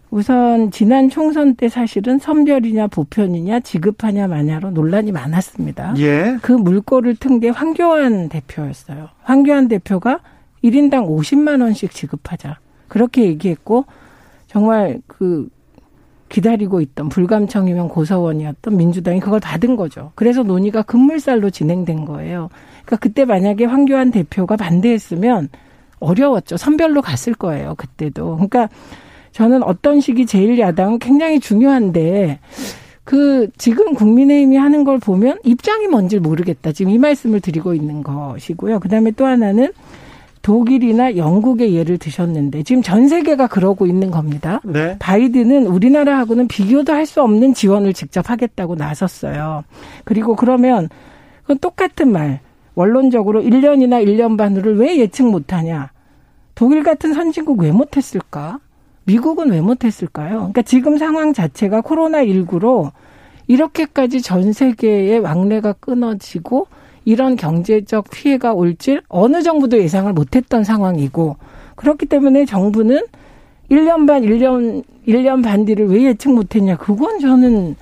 [0.10, 5.94] 우선 지난 총선 때 사실은 선별이냐 보편이냐 지급하냐 마냐로 논란이 많았습니다.
[6.00, 6.38] 예.
[6.42, 9.08] 그 물꼬를 튼 게 황교안 대표였어요.
[9.24, 10.20] 황교안 대표가
[10.64, 12.60] 1인당 50만 원씩 지급하자.
[12.88, 13.86] 그렇게 얘기했고
[14.48, 15.50] 정말 그
[16.30, 20.12] 기다리고 있던 불감청이면 고서원이었던 민주당이 그걸 받은 거죠.
[20.16, 22.50] 그래서 논의가 급물살로 진행된 거예요.
[22.86, 25.50] 그러니까 그때 만약에 황교안 대표가 반대했으면
[26.00, 26.58] 어려웠죠.
[26.58, 27.76] 선별로 갔을 거예요.
[27.76, 28.36] 그때도.
[28.36, 28.70] 그러니까
[29.32, 32.40] 저는 어떤 식이 제일 야당은 굉장히 중요한데
[33.04, 36.72] 그 지금 국민의힘이 하는 걸 보면 입장이 뭔지 모르겠다.
[36.72, 38.80] 지금 이 말씀을 드리고 있는 것이고요.
[38.80, 39.72] 그다음에 또 하나는
[40.42, 44.60] 독일이나 영국의 예를 드셨는데 지금 전 세계가 그러고 있는 겁니다.
[44.64, 44.98] 네.
[45.00, 49.64] 바이든은 우리나라하고는 비교도 할 수 없는 지원을 직접 하겠다고 나섰어요.
[50.06, 50.88] 그리고 그러면
[51.42, 52.40] 그건 똑같은 말.
[52.74, 55.92] 원론적으로 1년이나 1년 반으로를 왜 예측 못하냐?
[56.56, 58.60] 독일 같은 선진국 왜 못했을까?
[59.04, 60.36] 미국은 왜 못했을까요?
[60.38, 62.92] 그러니까 지금 상황 자체가 코로나19로
[63.48, 66.68] 이렇게까지 전 세계의 왕래가 끊어지고
[67.06, 71.38] 이런 경제적 피해가 올 줄 어느 정부도 예상을 못했던 상황이고
[71.76, 73.06] 그렇기 때문에 정부는
[73.72, 76.78] 1년 반, 1년, 1년 반 뒤를 왜 예측 못했냐.
[76.78, 77.76] 그건 저는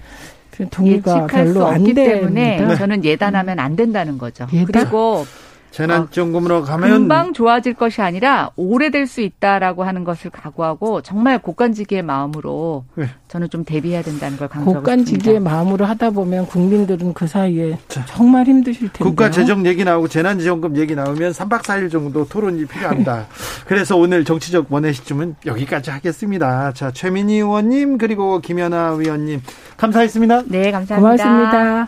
[0.70, 4.46] 동의가 별로 안 때문에 저는 예단하면 안 된다는 거죠.
[4.54, 4.68] 예단?
[4.68, 5.26] 그리고
[5.72, 12.86] 재난지원금으로 가면 금방 좋아질 것이 아니라 오래될 수 있다라고 하는 것을 각오하고 정말 곡간지기의 마음으로
[12.96, 13.10] 네.
[13.28, 15.50] 저는 좀 대비해야 된다는 걸 강조하고 곡간지기의 싶습니다.
[15.50, 20.78] 마음으로 하다 보면 국민들은 그 사이에 자, 정말 힘드실 텐데 국가 재정 얘기 나오고 재난지원금
[20.78, 23.28] 얘기 나오면 3박 4일 정도 토론이 필요합니다.
[23.66, 26.74] 그래서 오늘 정치적 원의 시점은 여기까지 하겠습니다.
[26.74, 29.42] 자 최민희 의원님 그리고 김연아 위원님
[29.78, 30.44] 감사했습니다.
[30.48, 31.00] 네 감사합니다.
[31.24, 31.88] 고맙습니다.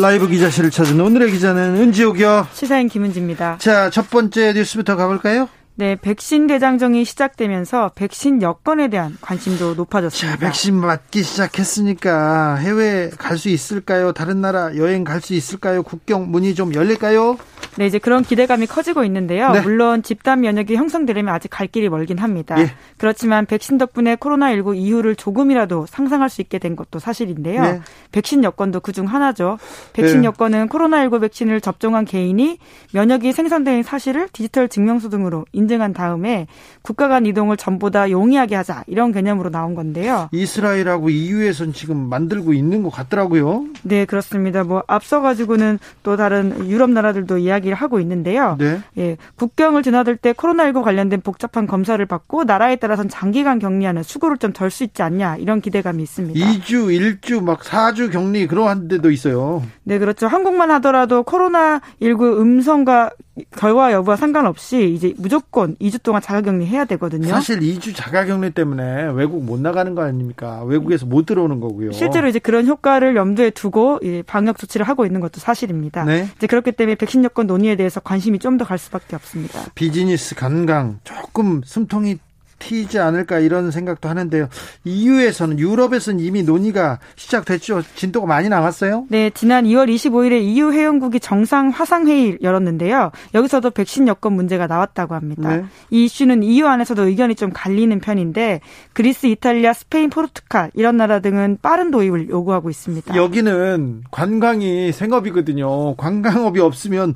[0.00, 2.48] 라이브 기자실을 찾은 오늘의 기자는 은지옥이요.
[2.52, 3.58] 시사인 김은지입니다.
[3.58, 5.48] 자, 첫 번째 뉴스부터 가볼까요?
[5.78, 10.36] 네, 백신 대장정이 시작되면서 백신 여건에 대한 관심도 높아졌습니다.
[10.36, 14.10] 자, 백신 맞기 시작했으니까 해외 갈 수 있을까요?
[14.10, 15.84] 다른 나라 여행 갈 수 있을까요?
[15.84, 17.38] 국경 문이 좀 열릴까요?
[17.76, 19.52] 네, 이제 그런 기대감이 커지고 있는데요.
[19.52, 19.60] 네.
[19.60, 22.60] 물론 집단 면역이 형성되려면 아직 갈 길이 멀긴 합니다.
[22.60, 22.72] 예.
[22.96, 27.62] 그렇지만 백신 덕분에 코로나19 이후를 조금이라도 상상할 수 있게 된 것도 사실인데요.
[27.62, 27.80] 네.
[28.10, 29.58] 백신 여건도 그중 하나죠.
[29.92, 30.26] 백신 네.
[30.26, 32.58] 여건은 코로나19 백신을 접종한 개인이
[32.94, 36.46] 면역이 생성된 사실을 디지털 증명서 등으로 인 검증한 다음에
[36.82, 40.28] 국가 간 이동을 전보다 용이하게 하자 이런 개념으로 나온 건데요.
[40.32, 43.66] 이스라엘하고 EU에선 지금 만들고 있는 것 같더라고요.
[43.82, 44.64] 네, 그렇습니다.
[44.64, 48.56] 뭐 앞서 가지고는 또 다른 유럽 나라들도 이야기를 하고 있는데요.
[48.58, 48.80] 네.
[48.96, 54.48] 예, 국경을 드나들 때 코로나19 관련된 복잡한 검사를 받고 나라에 따라서는 장기간 격리하는 수고를 좀
[54.52, 56.38] 덜 수 있지 않냐 이런 기대감이 있습니다.
[56.40, 59.62] 2주, 1주, 막 4주 격리 그러한 데도 있어요.
[59.84, 60.26] 네, 그렇죠.
[60.26, 63.10] 한국만 하더라도 코로나19 음성과
[63.56, 67.28] 결과 여부와 상관없이 이제 무조건 2주 동안 자가격리 해야 되거든요.
[67.28, 70.62] 사실 2주 자가격리 때문에 외국 못 나가는 거 아닙니까?
[70.64, 71.92] 외국에서 못 들어오는 거고요.
[71.92, 76.04] 실제로 이제 그런 효과를 염두에 두고 방역 조치를 하고 있는 것도 사실입니다.
[76.04, 76.28] 네.
[76.36, 79.60] 이제 그렇기 때문에 백신 여권 논의에 대해서 관심이 좀 더 갈 수밖에 없습니다.
[79.74, 82.18] 비즈니스 관광 조금 숨통이
[82.58, 84.48] 튀지 않을까 이런 생각도 하는데요.
[84.84, 87.82] EU에서는 유럽에서는 이미 논의가 시작됐죠.
[87.94, 89.06] 진도가 많이 나왔어요?
[89.08, 93.10] 네, 지난 2월 25일에 EU 회원국이 정상 화상 회의를 열었는데요.
[93.34, 95.56] 여기서도 백신 여건 문제가 나왔다고 합니다.
[95.56, 95.64] 네.
[95.90, 98.60] 이 이슈는 EU 안에서도 의견이 좀 갈리는 편인데
[98.92, 103.14] 그리스, 이탈리아, 스페인, 포르투갈 이런 나라 등은 빠른 도입을 요구하고 있습니다.
[103.16, 105.96] 여기는 관광이 생업이거든요.
[105.96, 107.14] 관광업이 없으면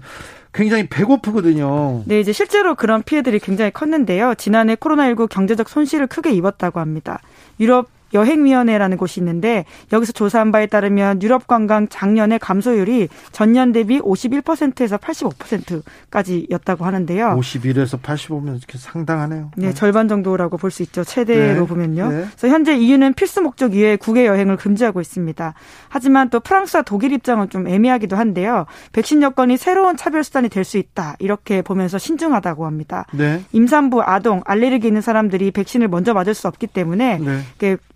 [0.52, 2.02] 굉장히 배고프거든요.
[2.06, 4.34] 네, 이제 실제로 그런 피해들이 굉장히 컸는데요.
[4.36, 7.20] 지난해 코로나19 경제적 손실을 크게 입었다고 합니다.
[7.58, 14.96] 유럽 여행위원회라는 곳이 있는데 여기서 조사한 바에 따르면 유럽 관광 작년에 감소율이 전년 대비 51%에서
[14.98, 17.36] 85%까지였다고 하는데요.
[17.38, 19.50] 51에서 85면 이렇게 상당하네요.
[19.56, 19.74] 네, 네.
[19.74, 21.04] 절반 정도라고 볼 수 있죠.
[21.04, 21.66] 최대로 네.
[21.66, 22.08] 보면요.
[22.08, 22.24] 네.
[22.30, 25.52] 그래서 현재 EU는 필수 목적 이외에 국외 여행을 금지하고 있습니다.
[25.90, 28.64] 하지만 또 프랑스와 독일 입장은 좀 애매하기도 한데요.
[28.92, 31.16] 백신 여건이 새로운 차별 수단이 될 수 있다.
[31.18, 33.04] 이렇게 보면서 신중하다고 합니다.
[33.12, 33.42] 네.
[33.52, 37.40] 임산부, 아동, 알레르기 있는 사람들이 백신을 먼저 맞을 수 없기 때문에 네.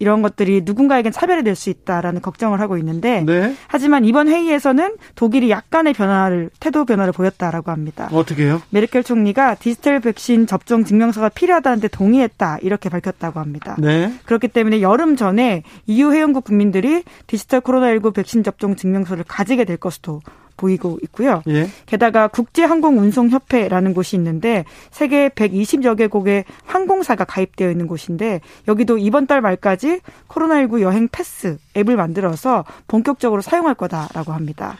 [0.07, 3.57] 이런 것들이 누군가에겐 차별이 될 수 있다라는 걱정을 하고 있는데 네.
[3.67, 8.11] 하지만 이번 회의에서는 독일이 약간의 변화를 태도 변화를 보였다라고 합니다.
[8.13, 8.61] 어떻게요?
[8.69, 13.75] 메르켈 총리가 디지털 백신 접종 증명서가 필요하다는데 동의했다 이렇게 밝혔다고 합니다.
[13.79, 14.13] 네.
[14.27, 20.21] 그렇기 때문에 여름 전에 EU 회원국 국민들이 디지털 코로나19 백신 접종 증명서를 가지게 될 것으로
[20.57, 21.43] 보이고 있고요.
[21.49, 21.69] 예.
[21.87, 30.01] 게다가 국제항공운송협회라는 곳이 있는데 세계 120여 개국의 항공사가 가입되어 있는 곳인데 여기도 이번 달 말까지
[30.29, 34.77] 코로나19 여행 패스 앱을 만들어서 본격적으로 사용할 거다라고 합니다.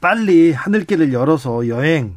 [0.00, 2.14] 빨리 하늘길을 열어서 여행,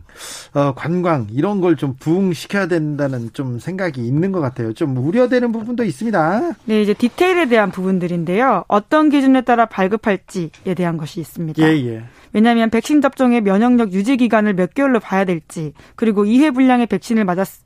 [0.54, 4.74] 어, 관광 이런 걸 좀 부흥시켜야 된다는 좀 생각이 있는 것 같아요.
[4.74, 6.52] 좀 우려되는 부분도 있습니다.
[6.66, 8.64] 네, 이제 디테일에 대한 부분들인데요.
[8.68, 11.64] 어떤 기준에 따라 발급할지에 대한 것이 있습니다.
[11.64, 12.04] 예, 예.
[12.34, 17.64] 왜냐하면 백신 접종의 면역력 유지 기간을 몇 개월로 봐야 될지 그리고 이해 불량의 백신을 맞았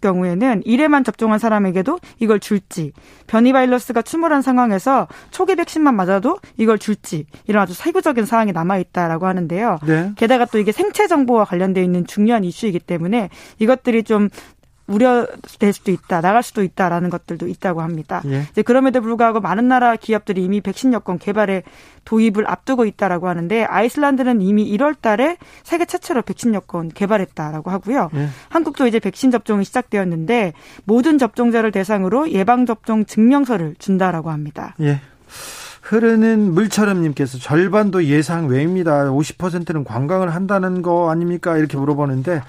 [0.00, 2.92] 경우에는 1회만 접종한 사람에게도 이걸 줄지
[3.26, 9.26] 변이 바이러스가 출몰한 상황에서 초기 백신만 맞아도 이걸 줄지 이런 아주 세부적인 사항이 남아 있다라고
[9.26, 9.78] 하는데요.
[9.86, 10.12] 네.
[10.16, 14.28] 게다가 또 이게 생체 정보와 관련되어 있는 중요한 이슈이기 때문에 이것들이 좀
[14.86, 18.22] 우려될 수도 있다, 나갈 수도 있다라는 것들도 있다고 합니다.
[18.26, 18.42] 예.
[18.50, 21.62] 이제 그럼에도 불구하고 많은 나라 기업들이 이미 백신 여권 개발에
[22.04, 28.10] 도입을 앞두고 있다라고 하는데 아이슬란드는 이미 1월 달에 세계 최초로 백신 여권 개발했다라고 하고요.
[28.14, 28.28] 예.
[28.48, 30.52] 한국도 이제 백신 접종이 시작되었는데
[30.84, 34.74] 모든 접종자를 대상으로 예방 접종 증명서를 준다라고 합니다.
[34.80, 35.00] 예.
[35.86, 39.04] 흐르는 물처럼님께서 절반도 예상 외입니다.
[39.04, 41.56] 50%는 관광을 한다는 거 아닙니까?
[41.56, 42.42] 이렇게 물어보는데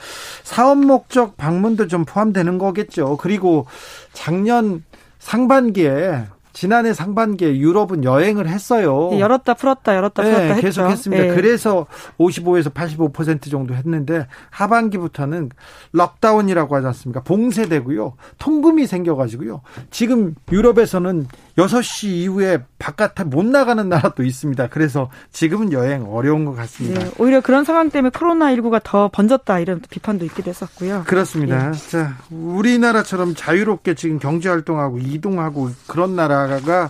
[0.43, 3.17] 사업 목적 방문도 좀 포함되는 거겠죠.
[3.17, 3.67] 그리고
[4.13, 4.83] 작년
[5.19, 6.25] 상반기에
[6.57, 9.09] 지난해 상반기에 유럽은 여행을 했어요.
[9.11, 10.87] 네, 열었다 풀었다 열었다 네, 풀었다 계속 했죠.
[10.87, 11.23] 했습니다.
[11.25, 11.35] 네.
[11.35, 11.85] 그래서
[12.19, 15.51] 55에서 85% 정도 했는데 하반기부터는
[15.91, 17.21] 럭다운이라고 하지 않습니까?
[17.21, 18.15] 봉쇄되고요.
[18.39, 19.61] 통금이 생겨가지고요.
[19.91, 21.27] 지금 유럽에서는
[21.59, 24.67] 6시 이후에 바깥에 못 나가는 나라도 있습니다.
[24.69, 27.03] 그래서 지금은 여행 어려운 것 같습니다.
[27.03, 31.03] 네, 오히려 그런 상황 때문에 코로나19가 더 번졌다 이런 비판도 있기도 했었고요.
[31.05, 31.69] 그렇습니다.
[31.69, 31.71] 예.
[31.73, 36.89] 자, 우리나라처럼 자유롭게 지금 경제활동하고 이동하고 그런 나라 가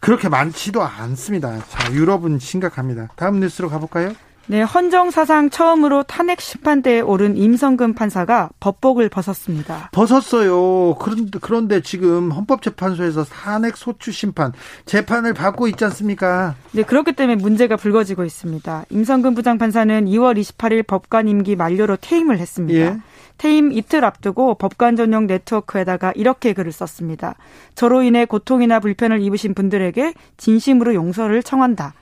[0.00, 1.58] 그렇게 많지도 않습니다.
[1.68, 3.08] 자, 유럽은 심각합니다.
[3.16, 4.12] 다음 뉴스로 가볼까요?
[4.46, 9.90] 네, 헌정 사상 처음으로 탄핵 심판대에 오른 임성근 판사가 법복을 벗었습니다.
[9.92, 10.96] 벗었어요.
[10.96, 14.52] 그런데, 그런데 지금 헌법재판소에서 탄핵 소추 심판
[14.84, 16.56] 재판을 받고 있지 않습니까?
[16.72, 18.86] 네, 그렇기 때문에 문제가 불거지고 있습니다.
[18.90, 22.80] 임성근 부장 판사는 2월 28일 법관 임기 만료로 퇴임을 했습니다.
[22.80, 22.98] 예.
[23.38, 27.36] 퇴임 이틀 앞두고 법관 전용 네트워크에다가 이렇게 글을 썼습니다.
[27.74, 31.94] 저로 인해 고통이나 불편을 입으신 분들에게 진심으로 용서를 청한다.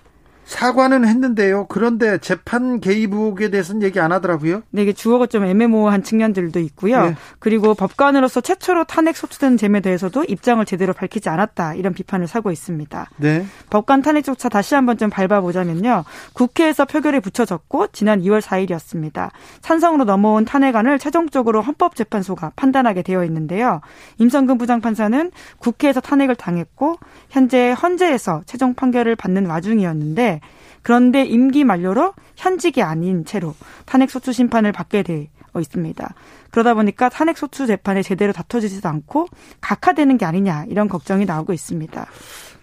[0.50, 1.66] 사과는 했는데요.
[1.68, 4.62] 그런데 재판 개입 의혹에 대해서는 얘기 안 하더라고요.
[4.70, 7.06] 네, 이게 주어가 좀 애매모호한 측면들도 있고요.
[7.06, 7.16] 네.
[7.38, 13.10] 그리고 법관으로서 최초로 탄핵 소추된 점에 대해서도 입장을 제대로 밝히지 않았다 이런 비판을 사고 있습니다.
[13.18, 13.46] 네.
[13.70, 16.04] 법관 탄핵 조차 다시 한번 좀 밟아보자면요.
[16.32, 19.30] 국회에서 표결에 붙여졌고 지난 2월 4일이었습니다.
[19.62, 23.82] 찬성으로 넘어온 탄핵안을 최종적으로 헌법재판소가 판단하게 되어 있는데요.
[24.18, 26.96] 임성근 부장판사는 국회에서 탄핵을 당했고
[27.28, 30.39] 현재 헌재에서 최종 판결을 받는 와중이었는데
[30.82, 35.26] 그런데 임기 만료로 현직이 아닌 채로 탄핵 소추 심판을 받게 되어
[35.58, 36.14] 있습니다.
[36.50, 39.26] 그러다 보니까 탄핵 소추 재판에 제대로 다퉈지지도 않고
[39.60, 42.06] 각하되는 게 아니냐 이런 걱정이 나오고 있습니다.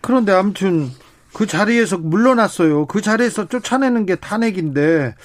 [0.02, 0.90] 그런데 아무튼
[1.34, 2.88] 그 자리에서 물러났어요.
[2.88, 5.16] 그 자리에서 쫓아내는 게 탄핵인데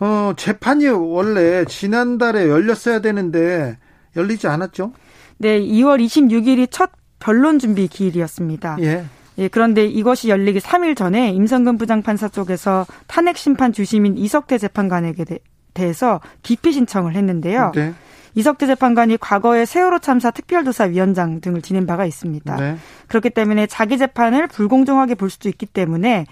[0.00, 3.78] 어, 재판이 원래 지난달에 열렸어야 되는데
[4.16, 4.92] 열리지 않았죠?
[5.38, 8.78] 네, 2월 26일이 첫 변론 준비 기일이었습니다.
[8.80, 9.04] 예.
[9.38, 15.38] 예, 그런데 이것이 열리기 3일 전에 임성근 부장판사 쪽에서 탄핵 심판 주심인 이석태 재판관에게 대
[15.78, 17.70] 해서 기피 신청을 했는데요.
[17.74, 17.94] 네.
[18.34, 22.56] 이석태 재판관이 과거에 세월호 참사 특별조사위원장 등을 지낸 바가 있습니다.
[22.56, 22.76] 네.
[23.06, 26.26] 그렇기 때문에 자기 재판을 불공정하게 볼 수도 있기 때문에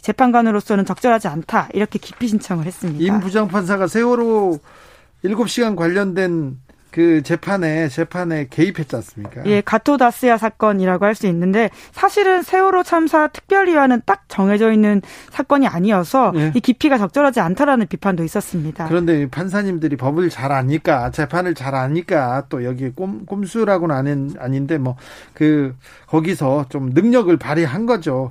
[0.00, 3.04] 재판관으로서는 적절하지 않다 이렇게 기피 신청을 했습니다.
[3.04, 4.58] 임 부장판사가 세월호
[5.24, 6.58] 7시간 관련된
[6.92, 9.42] 그 재판에 재판에 개입했지 않습니까?
[9.46, 16.32] 예, 가토다스야 사건이라고 할 수 있는데 사실은 세월호 참사 특별위원은 딱 정해져 있는 사건이 아니어서
[16.36, 16.52] 예.
[16.54, 18.86] 이 깊이가 적절하지 않다라는 비판도 있었습니다.
[18.88, 24.96] 그런데 판사님들이 법을 잘 아니까 재판을 잘 아니까 또 여기 꼼, 꼼수라고는 아닌 아닌데 뭐
[25.34, 25.74] 그
[26.06, 28.30] 거기서 좀 능력을 발휘한 거죠.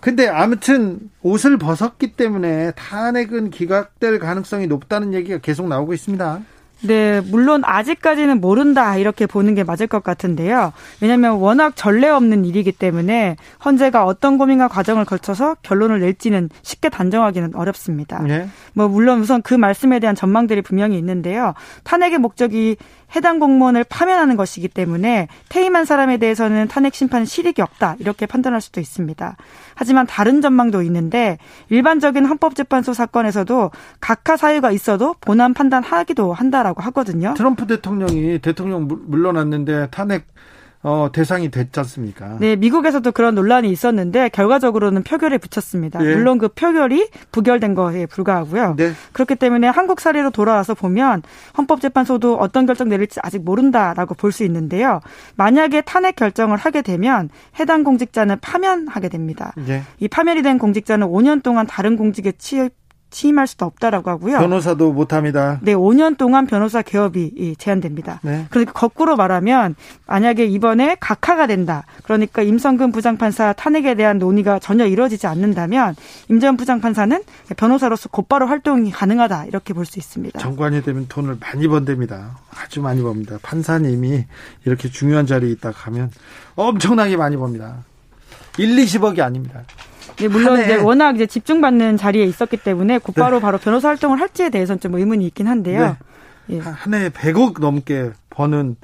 [0.00, 6.40] 근데 아무튼 옷을 벗었기 때문에 탄핵은 기각될 가능성이 높다는 얘기가 계속 나오고 있습니다.
[6.80, 10.72] 네, 물론 아직까지는 모른다 이렇게 보는 게 맞을 것 같은데요.
[11.00, 17.54] 왜냐하면 워낙 전례 없는 일이기 때문에 헌재가 어떤 고민과 과정을 거쳐서 결론을 낼지는 쉽게 단정하기는
[17.54, 18.22] 어렵습니다.
[18.22, 18.48] 네.
[18.74, 21.54] 뭐 물론 우선 그 말씀에 대한 전망들이 분명히 있는데요.
[21.82, 22.76] 탄핵의 목적이
[23.16, 28.80] 해당 공무원을 파면하는 것이기 때문에 퇴임한 사람에 대해서는 탄핵 심판 실익이 없다 이렇게 판단할 수도
[28.80, 29.36] 있습니다.
[29.78, 31.38] 하지만 다른 전망도 있는데
[31.68, 37.34] 일반적인 헌법재판소 사건에서도 각하 사유가 있어도 본안 판단하기도 한다라고 하거든요.
[37.36, 40.26] 트럼프 대통령이 대통령 물러났는데 탄핵
[40.82, 42.36] 어, 대상이 됐지 않습니까?
[42.38, 46.04] 네, 미국에서도 그런 논란이 있었는데 결과적으로는 표결에 붙였습니다.
[46.04, 46.14] 예.
[46.14, 48.74] 물론 그 표결이 부결된 거에 불과하고요.
[48.76, 48.92] 네.
[49.12, 51.22] 그렇기 때문에 한국 사례로 돌아와서 보면
[51.58, 55.00] 헌법재판소도 어떤 결정 내릴지 아직 모른다라고 볼 수 있는데요.
[55.36, 59.52] 만약에 탄핵 결정을 하게 되면 해당 공직자는 파면하게 됩니다.
[59.68, 59.82] 예.
[59.98, 62.70] 이 파면이 된 공직자는 5년 동안 다른 공직에 취업
[63.10, 64.38] 취임할 수도 없다라고 하고요.
[64.38, 65.58] 변호사도 못합니다.
[65.62, 68.20] 네, 5년 동안 변호사 개업이 제한됩니다.
[68.22, 68.46] 네.
[68.50, 69.74] 그러니까 거꾸로 말하면
[70.06, 71.84] 만약에 이번에 각하가 된다.
[72.04, 75.96] 그러니까 임성근 부장판사 탄핵에 대한 논의가 전혀 이루어지지 않는다면
[76.28, 77.20] 임 전 부장판사는
[77.56, 80.38] 변호사로서 곧바로 활동이 가능하다 이렇게 볼 수 있습니다.
[80.38, 82.36] 정관이 되면 돈을 많이 번답니다.
[82.54, 83.38] 아주 많이 법니다.
[83.42, 84.26] 판사님이
[84.66, 86.10] 이렇게 중요한 자리에 있다 가면
[86.56, 87.84] 엄청나게 많이 법니다.
[88.58, 89.62] 1, 20억이 아닙니다.
[90.18, 93.42] 네, 물론 이제 워낙 이제 집중받는 자리에 있었기 때문에 곧바로 네.
[93.42, 95.96] 바로 변호사 활동을 할지에 대해서는 좀 의문이 있긴 한데요.
[96.48, 96.56] 네.
[96.56, 96.60] 예.
[96.60, 98.76] 한 해에 100억 넘게 버는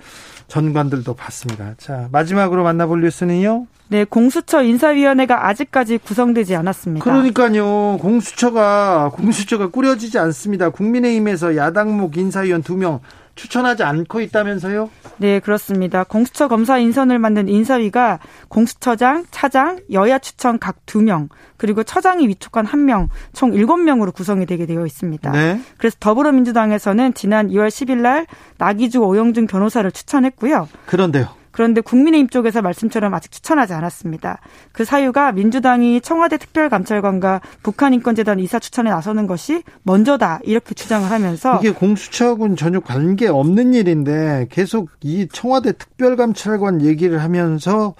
[0.49, 1.75] 전관들도 봤습니다.
[1.79, 3.67] 자, 마지막으로 만나볼 뉴스는요.
[3.89, 7.05] 네, 공수처 인사위원회가 아직까지 구성되지 않았습니다.
[7.05, 7.99] 그러니까요.
[8.01, 10.71] 공수처가 공수처가 꾸려지지 않습니다.
[10.71, 13.01] 국민의힘에서 야당목 인사위원 2명
[13.35, 14.91] 추천하지 않고 있다면서요?
[15.19, 16.05] 네, 그렇습니다.
[16.05, 18.19] 공수처 검사 인선을 맡는 인사위가
[18.49, 24.87] 공수처장, 차장, 여야 추천 각 2명, 그리고 처장이 위촉한 1명, 총 7명으로 구성이 되게 되어
[24.87, 25.31] 있습니다.
[25.33, 25.61] 네.
[25.79, 28.27] 그래서 더불어민주당에서는 지난 2월 10일 날
[28.59, 30.69] 나기주 오영준 변호사를 추천했고요.
[30.87, 31.44] 그런데요.
[31.55, 34.41] 그런데 국민의힘 쪽에서 말씀처럼 아직 추천하지 않았습니다.
[34.73, 41.71] 그 사유가 민주당이 청와대 특별감찰관과 북한인권재단 이사 추천에 나서는 것이 먼저다 이렇게 주장을 하면서 이게
[41.71, 47.95] 공수처하고는 전혀 관계 없는 일인데 계속 이 청와대 특별감찰관 얘기를 하면서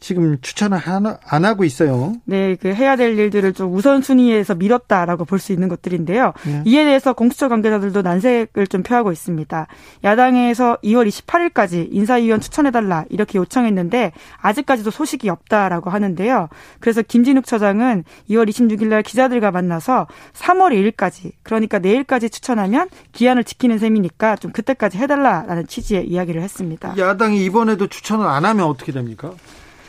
[0.00, 2.12] 지금 추천을 안 하고 있어요.
[2.24, 6.32] 네, 그 해야 될 일들을 좀 우선순위에서 밀었다라고 볼 수 있는 것들인데요.
[6.44, 6.62] 네.
[6.66, 9.66] 이에 대해서 공수처 관계자들도 난색을 좀 표하고 있습니다.
[10.04, 16.48] 야당에서 2월 28일까지 인사위원 추천해달라 이렇게 요청했는데 아직까지도 소식이 없다라고 하는데요.
[16.80, 23.78] 그래서 김진욱 처장은 2월 26일 날 기자들과 만나서 3월 1일까지 그러니까 내일까지 추천하면 기한을 지키는
[23.78, 26.94] 셈이니까 좀 그때까지 해달라라는 취지의 이야기를 했습니다.
[26.98, 29.32] 야당이 이번에도 추천을 안 하면 어떻게 됩니까?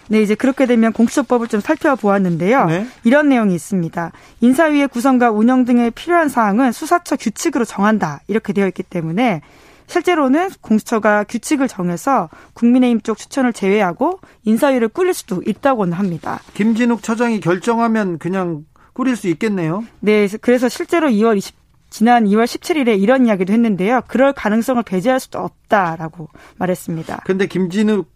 [0.10, 2.66] 네, 이제 그렇게 되면 공수처법을 좀 살펴보았는데요.
[2.66, 2.88] 네.
[3.04, 4.12] 이런 내용이 있습니다.
[4.42, 8.22] 인사위의 구성과 운영 등에 필요한 사항은 수사처 규칙으로 정한다.
[8.28, 9.42] 이렇게 되어 있기 때문에
[9.86, 16.40] 실제로는 공수처가 규칙을 정해서 국민의힘 쪽 추천을 제외하고 인사위를 꾸릴 수도 있다고는 합니다.
[16.56, 19.84] 김진욱 처장이 결정하면 그냥 꾸릴 수 있겠네요.
[20.00, 21.56] 네, 그래서 실제로 2월 20
[21.92, 24.02] 지난 2월 17일에 이런 이야기도 했는데요.
[24.08, 27.24] 그럴 가능성을 배제할 수도 없다라고 말했습니다.
[27.26, 28.08] 근데 김진욱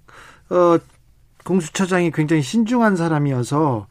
[0.51, 0.77] 어,
[1.43, 3.87] 공수처장이 굉장히 신중한 사람이어서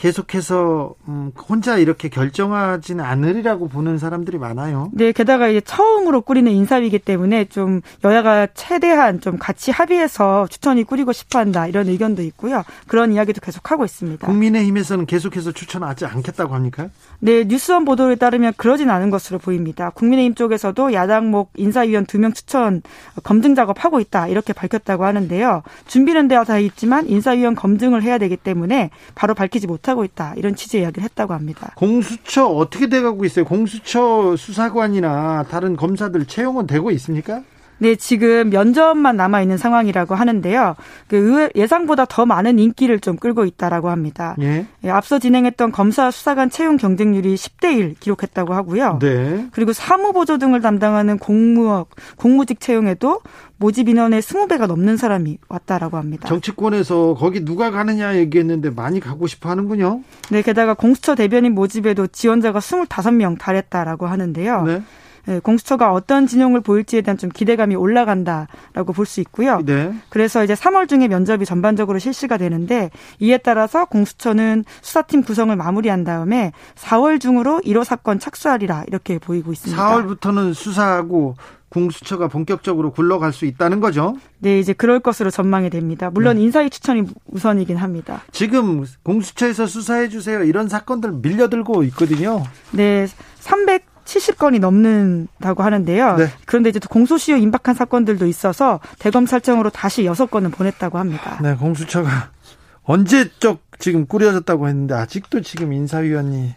[0.00, 4.88] 계속해서 음, 혼자 이렇게 결정하지는 않으리라고 보는 사람들이 많아요.
[4.94, 11.12] 네, 게다가 이제 처음으로 꾸리는 인사위이기 때문에 좀 여야가 최대한 좀 같이 합의해서 추천이 꾸리고
[11.12, 12.64] 싶어한다 이런 의견도 있고요.
[12.86, 14.26] 그런 이야기도 계속 하고 있습니다.
[14.26, 16.88] 국민의힘에서는 계속해서 추천하지 않겠다고 합니까?
[17.18, 19.90] 네, 뉴스원 보도에 따르면 그러진 않은 것으로 보입니다.
[19.90, 22.80] 국민의힘 쪽에서도 야당목 인사위원 두 명 추천
[23.22, 25.62] 검증 작업하고 있다 이렇게 밝혔다고 하는데요.
[25.86, 29.89] 준비는 되어 다 있지만 인사위원 검증을 해야 되기 때문에 바로 밝히지 못하.
[29.90, 31.72] 못하고 있다 이런 취지의 이야기를 했다고 합니다.
[31.76, 33.44] 공수처 어떻게 돼가고 있어요?
[33.44, 37.42] 공수처 수사관이나 다른 검사들 채용은 되고 있습니까?
[37.80, 40.76] 네, 지금 면접만 남아 있는 상황이라고 하는데요.
[41.08, 44.36] 그 예상보다 더 많은 인기를 좀 끌고 있다라고 합니다.
[44.40, 44.66] 예.
[44.84, 48.98] 예, 앞서 진행했던 검사 수사관 채용 경쟁률이 10대 1 기록했다고 하고요.
[49.00, 49.46] 네.
[49.52, 53.20] 그리고 사무보조 등을 담당하는 공무 공무직 채용에도
[53.56, 56.28] 모집 인원의 20배가 넘는 사람이 왔다라고 합니다.
[56.28, 60.02] 정치권에서 거기 누가 가느냐 얘기했는데 많이 가고 싶어 하는군요.
[60.30, 64.62] 네, 게다가 공수처 대변인 모집에도 지원자가 25명 달했다라고 하는데요.
[64.64, 64.82] 네.
[65.26, 69.60] 네, 공수처가 어떤 진영을 보일지에 대한 좀 기대감이 올라간다라고 볼 수 있고요.
[69.64, 69.92] 네.
[70.08, 76.52] 그래서 이제 3월 중에 면접이 전반적으로 실시가 되는데 이에 따라서 공수처는 수사팀 구성을 마무리한 다음에
[76.76, 79.82] 4월 중으로 1호 사건 착수하리라 이렇게 보이고 있습니다.
[79.82, 81.34] 4월부터는 수사하고
[81.70, 84.16] 공수처가 본격적으로 굴러갈 수 있다는 거죠.
[84.38, 86.10] 네, 이제 그럴 것으로 전망이 됩니다.
[86.10, 86.42] 물론 네.
[86.42, 88.22] 인사위 추천이 우선이긴 합니다.
[88.32, 90.42] 지금 공수처에서 수사해 주세요.
[90.42, 92.42] 이런 사건들 밀려들고 있거든요.
[92.72, 93.06] 네,
[93.38, 96.16] 300 70건이 넘는다고 하는데요.
[96.16, 96.26] 네.
[96.46, 101.38] 그런데 이제 공소시효 임박한 사건들도 있어서 대검찰청으로 다시 6건을 보냈다고 합니다.
[101.40, 102.30] 네, 공수처가
[102.84, 106.54] 언제적 지금 꾸려졌다고 했는데 아직도 지금 인사위원이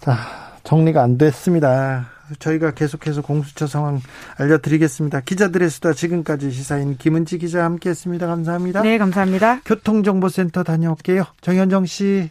[0.00, 0.16] 자,
[0.64, 2.08] 정리가 안 됐습니다.
[2.38, 4.00] 저희가 계속해서 공수처 상황
[4.38, 5.20] 알려드리겠습니다.
[5.20, 8.26] 기자들의 수다 지금까지 시사인 김은지 기자 함께했습니다.
[8.26, 8.80] 감사합니다.
[8.80, 9.60] 네, 감사합니다.
[9.66, 11.24] 교통정보센터 다녀올게요.
[11.42, 12.30] 정현정 씨.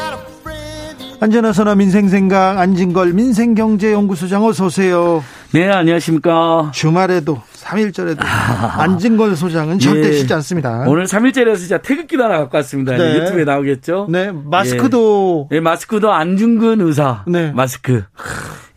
[1.21, 5.23] 안전하서나 민생생각 안진걸 민생경제연구소장 어서 오세요.
[5.53, 6.71] 네, 안녕하십니까.
[6.73, 10.83] 주말에도 3일절에도 아, 안진걸 소장은 절대 예, 쉬지 않습니다.
[10.87, 12.97] 오늘 3일절에서 진짜 태극기도 하나 갖고 왔습니다.
[12.97, 13.17] 네.
[13.19, 14.07] 유튜브에 나오겠죠?
[14.09, 15.49] 네, 마스크도.
[15.51, 17.23] 예, 네, 마스크도 안중근 의사.
[17.27, 17.51] 네.
[17.51, 18.03] 마스크.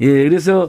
[0.02, 0.68] 예, 그래서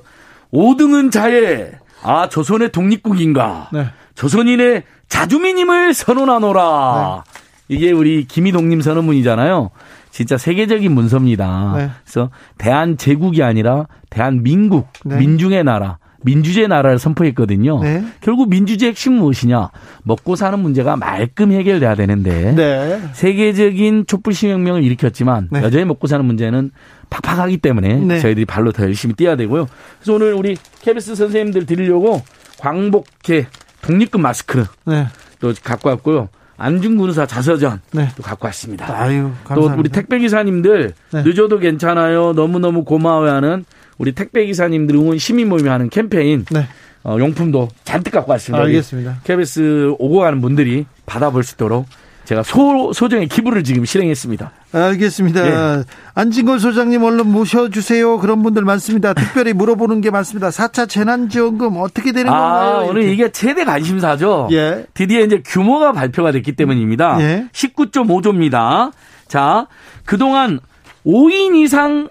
[0.53, 1.71] 5등은 자해.
[2.03, 3.67] 아, 조선의 독립국인가.
[3.73, 3.87] 네.
[4.13, 7.23] 조선인의 자주민임을 선언하노라.
[7.27, 7.35] 네.
[7.67, 9.71] 이게 우리 김희동님 선언문이잖아요.
[10.15, 11.73] 진짜 세계적인 문서입니다.
[11.75, 11.89] 네.
[12.05, 15.17] 그래서 대한 제국이 아니라 대한 민국, 네.
[15.17, 17.81] 민중의 나라, 민주주의 나라를 선포했거든요.
[17.83, 18.01] 네.
[18.21, 19.71] 결국 민주주의 핵심 무엇이냐?
[20.03, 23.01] 먹고 사는 문제가 말끔 해결돼야 되는데 네.
[23.11, 25.61] 세계적인 촛불 시혁명을 일으켰지만 네.
[25.61, 26.71] 여전히 먹고 사는 문제는
[27.09, 28.19] 팍팍하기 때문에 네.
[28.21, 29.67] 저희들이 발로 더 열심히 뛰어야 되고요.
[29.99, 32.21] 그래서 오늘 우리 케비스 선생님들 드리려고
[32.57, 33.47] 광복회
[33.81, 35.07] 독립금 마스크 네.
[35.41, 36.29] 또 갖고 왔고요.
[36.57, 38.09] 안중근사 자서전 네.
[38.15, 38.93] 또 갖고 왔습니다.
[38.97, 41.23] 아유, 또 우리 택배 기사님들 네.
[41.23, 42.33] 늦어도 괜찮아요.
[42.33, 43.65] 너무 너무 고마워하는
[43.97, 46.67] 우리 택배 기사님들 응원 시민 모임 하는 캠페인 네.
[47.03, 48.63] 어, 용품도 잔뜩 갖고 왔습니다.
[48.63, 49.19] 알겠습니다.
[49.23, 51.85] KBS 오고 가는 분들이 받아볼 수 있도록
[52.25, 54.51] 제가 소, 소정의 기부를 지금 실행했습니다.
[54.75, 55.43] 알겠습니다.
[55.43, 55.83] 네.
[56.13, 58.19] 안진걸 소장님 얼른 모셔주세요.
[58.19, 59.13] 그런 분들 많습니다.
[59.13, 60.49] 특별히 물어보는 게 많습니다.
[60.49, 62.89] 4차 재난지원금 어떻게 되는 아, 건가요?
[62.89, 64.49] 오늘 이게 최대 관심사죠.
[64.51, 64.85] 예.
[64.93, 67.21] 드디어 이제 규모가 발표가 됐기 때문입니다.
[67.21, 67.47] 예.
[67.51, 68.91] 19.5조입니다.
[69.27, 69.67] 자,
[70.05, 70.59] 그동안
[71.05, 72.09] 5인 이상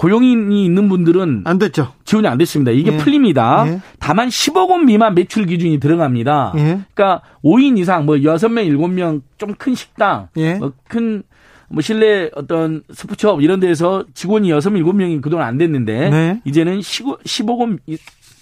[0.00, 1.92] 고용인이 있는 분들은 안 됐죠.
[2.06, 2.70] 지원이 안 됐습니다.
[2.70, 2.96] 이게 예.
[2.96, 3.64] 풀립니다.
[3.66, 3.80] 예.
[3.98, 6.54] 다만 10억 원 미만 매출 기준이 들어갑니다.
[6.56, 6.80] 예.
[6.94, 10.54] 그러니까 5인 이상 뭐 6명, 7명 좀 큰 식당, 예.
[10.54, 11.22] 뭐큰
[11.68, 16.40] 뭐 실내 어떤 스포츠업 이런 데서 직원이 6, 7명이 그동안 안 됐는데 네.
[16.46, 17.78] 이제는 10억 원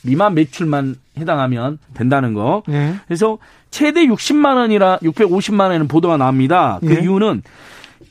[0.03, 2.63] 미만 매출만 해당하면 된다는 거.
[2.69, 2.95] 예.
[3.09, 3.39] 그래서
[3.73, 6.79] 최대 60만 원이라 650만 원에는 보도가 나옵니다.
[6.83, 7.01] 그 예.
[7.01, 7.43] 이유는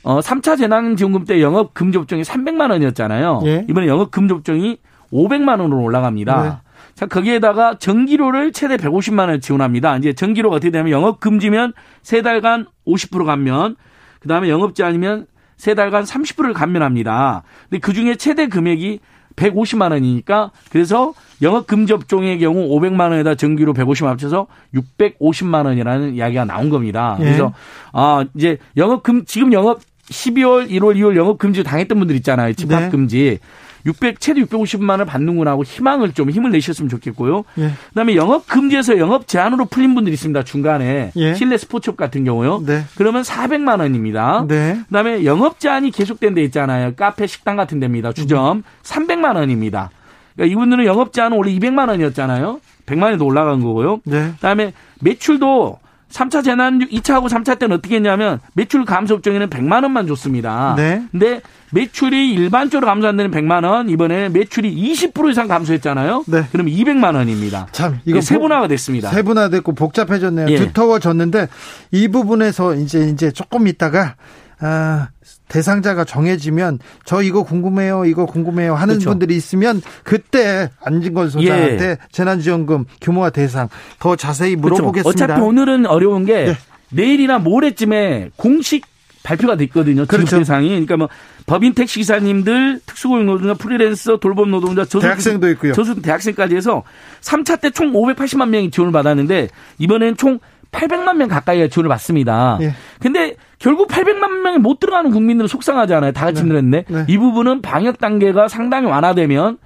[0.08, 3.42] 어 3차 재난지원금 때 영업 금접종이 300만 원이었잖아요.
[3.44, 3.66] 예.
[3.68, 4.78] 이번에 영업 금접종이
[5.12, 6.42] 500만 원으로 올라갑니다.
[6.42, 6.70] 네.
[6.94, 9.98] 자, 거기에다가 전기료를 최대 150만 원 지원합니다.
[9.98, 13.76] 이제 전기료가 어떻게 되면 영업 금지면 세 달간 50% 감면,
[14.20, 15.26] 그다음에 영업제 아니면
[15.58, 17.42] 세 달간 30%를 감면합니다.
[17.68, 19.00] 근데 그 중에 최대 금액이
[19.36, 26.14] 150만 원이니까 그래서 영업 금지 업종의 경우 500만 원에다 정기로 150만 원 합쳐서 650만 원이라는
[26.14, 27.16] 이야기가 나온 겁니다.
[27.20, 27.24] 예.
[27.24, 27.52] 그래서
[27.92, 29.80] 아 이제 영업 금 지금 영업
[30.10, 32.52] 12월, 1월, 2월 영업 금지 당했던 분들 있잖아요.
[32.54, 32.88] 집합 네.
[32.90, 33.38] 금지.
[33.86, 37.44] 600 최대 650만 원을 받는구나 하고 희망을 좀 힘을 내셨으면 좋겠고요.
[37.58, 37.70] 예.
[37.90, 40.42] 그다음에 영업 금지에서 영업 제한으로 풀린 분들이 있습니다.
[40.42, 41.34] 중간에 예.
[41.34, 42.62] 실내 스포츠업 같은 경우요.
[42.66, 42.84] 네.
[42.96, 44.44] 그러면 400만 원입니다.
[44.48, 44.80] 네.
[44.88, 46.94] 그다음에 영업 제한이 계속된 데 있잖아요.
[46.96, 48.12] 카페, 식당 같은 데입니다.
[48.12, 48.62] 주점 음.
[48.82, 49.90] 300만 원입니다.
[50.34, 52.60] 그러니까 이분들은 영업 제한은 원래 200만 원이었잖아요.
[52.86, 54.00] 100만 원에도 올라간 거고요.
[54.04, 54.32] 네.
[54.36, 55.78] 그다음에 매출도
[56.10, 60.74] 3차 재난 2차하고 3차 때는 어떻게 했냐면 매출 감소 업종에는 100만 원만 줬습니다.
[60.76, 61.02] 네.
[61.10, 61.40] 근데
[61.72, 66.24] 매출이 일반적으로 감소 안 되는 100만 원 이번에 매출이 20% 이상 감소했잖아요.
[66.26, 66.44] 네.
[66.50, 67.66] 그럼 200만 원입니다.
[67.72, 69.10] 참 이거 세분화가 됐습니다.
[69.10, 70.48] 세분화됐고 복잡해졌네요.
[70.48, 70.56] 예.
[70.56, 71.48] 두터워졌는데
[71.92, 74.14] 이 부분에서 이제 이제 조금 있다가
[74.60, 75.08] 아,
[75.48, 79.10] 대상자가 정해지면 저 이거 궁금해요, 이거 궁금해요 하는 그렇죠.
[79.10, 81.96] 분들이 있으면 그때 안진걸 소장한테 예.
[82.12, 84.82] 재난지원금 규모와 대상 더 자세히 그렇죠.
[84.82, 85.10] 물어보겠습니다.
[85.26, 85.32] 그렇죠.
[85.32, 86.54] 어차피 오늘은 어려운 게 네.
[86.90, 88.84] 내일이나 모레쯤에 공식
[89.22, 90.02] 발표가 됐거든요.
[90.04, 90.38] 지급 그렇죠.
[90.38, 90.68] 대상이.
[90.68, 91.08] 그러니까 뭐
[91.46, 95.72] 법인 택시 기사님들, 특수고용 노동자, 프리랜서, 돌봄 노동자, 저수 대학생도 있고요.
[95.74, 96.82] 저수 대학생까지 해서
[97.20, 99.48] 3차 때 총 580만 명이 지원을 받았는데
[99.78, 100.38] 이번엔 총
[100.72, 102.58] 800만 명 가까이가 지원을 받습니다.
[102.60, 102.72] 예.
[103.00, 106.12] 근데 결국 800만 명이 못 들어가는 국민들은 속상하잖아요.
[106.12, 106.48] 다 같이 네.
[106.48, 106.84] 늘었네.
[106.88, 107.04] 네.
[107.08, 109.58] 이 부분은 방역 단계가 상당히 완화되면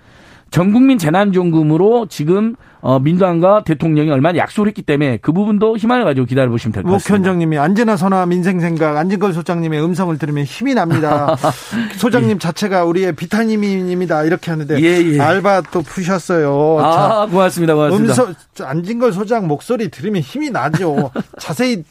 [0.51, 2.55] 전 국민 재난지원금으로 지금
[2.85, 6.91] 어, 민주당과 대통령이 얼마나 약속을 했기 때문에 그 부분도 희망을 가지고 기다려 보시면 될 것
[6.93, 7.13] 같습니다.
[7.17, 11.37] 목현정님이 안전하 선화 민생생각 안진걸 소장님의 음성을 들으면 힘이 납니다.
[11.97, 12.39] 소장님 예.
[12.39, 14.25] 자체가 우리의 비타민입니다.
[14.25, 15.21] 이렇게 하는데 예, 예.
[15.21, 16.79] 알바 또 푸셨어요.
[16.81, 17.75] 아 자, 고맙습니다.
[17.75, 18.13] 고맙습니다.
[18.15, 21.13] 음성, 안진걸 소장 목소리 들으면 힘이 나죠.
[21.39, 21.85] 자세히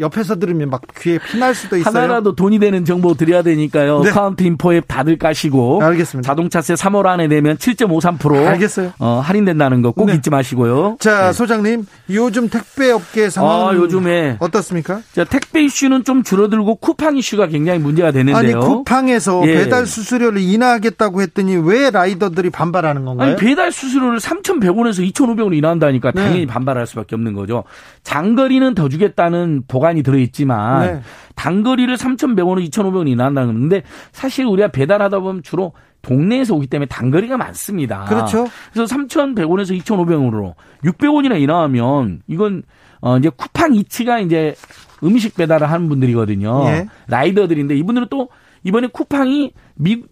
[0.00, 1.94] 옆에서 들으면 막 귀에 피날 수도 있어요.
[1.94, 4.00] 하나라도 돈이 되는 정보 드려야 되니까요.
[4.00, 4.10] 네.
[4.10, 6.26] 어카운트인포 앱 다들 까시고 알겠습니다.
[6.26, 8.92] 자동차세 3월 안에 내면 7.53% 알겠어요.
[8.98, 10.37] 어, 할인된다는 거 꼭 잊지 마세요.
[10.38, 10.96] 마시고요.
[11.00, 11.32] 자, 네.
[11.32, 15.00] 소장님, 요즘 택배 업계 상황 아, 요즘에 어떻습니까?
[15.12, 18.36] 자, 택배 이슈는 좀 줄어들고 쿠팡 이슈가 굉장히 문제가 되는데요.
[18.36, 19.54] 아니, 쿠팡에서 예.
[19.54, 23.30] 배달 수수료를 인하하겠다고 했더니 왜 라이더들이 반발하는 건가요?
[23.30, 26.22] 아니, 배달 수수료를 3,100원에서 2,500원 인하한다니까 네.
[26.22, 27.64] 당연히 반발할 수밖에 없는 거죠.
[28.02, 31.00] 장거리는 더 주겠다는 보관이 들어 있지만 네.
[31.34, 33.82] 단거리를 3,100원으로 2,500원 인하한다는 건데
[34.12, 35.72] 사실 우리가 배달하다 보면 주로
[36.08, 38.06] 동네에서 오기 때문에 단거리가 많습니다.
[38.06, 38.48] 그렇죠.
[38.72, 40.54] 그래서 3,100원에서 2,500원으로
[40.84, 42.62] 600원이나 인하하면 이건
[43.00, 44.54] 어 이제 쿠팡 이치가 이제
[45.04, 46.64] 음식 배달을 하는 분들이거든요.
[46.66, 46.86] 예.
[47.06, 48.30] 라이더들인데 이분들은 또
[48.64, 50.02] 이번에 쿠팡이 미,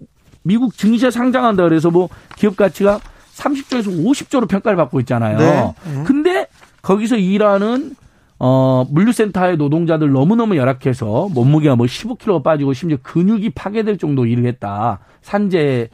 [0.43, 3.01] 미국 증시에 상장한다 그래서 뭐 기업 가치가
[3.35, 5.39] 30조에서 50조로 평가를 받고 있잖아요.
[5.39, 5.75] 네.
[5.99, 6.05] 예.
[6.05, 6.47] 근데
[6.83, 7.97] 거기서 일하는
[8.39, 14.99] 어, 물류센터의 노동자들 너무너무 열악해서 몸무게가 뭐 15kg 빠지고 심지어 근육이 파괴될 정도 일을 했다.
[15.23, 15.89] 산재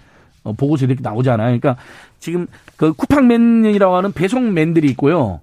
[0.44, 1.58] 어, 보고서 이렇게 나오잖아요.
[1.58, 1.76] 그러니까
[2.18, 5.40] 지금 그 쿠팡맨이라고 하는 배송맨들이 있고요.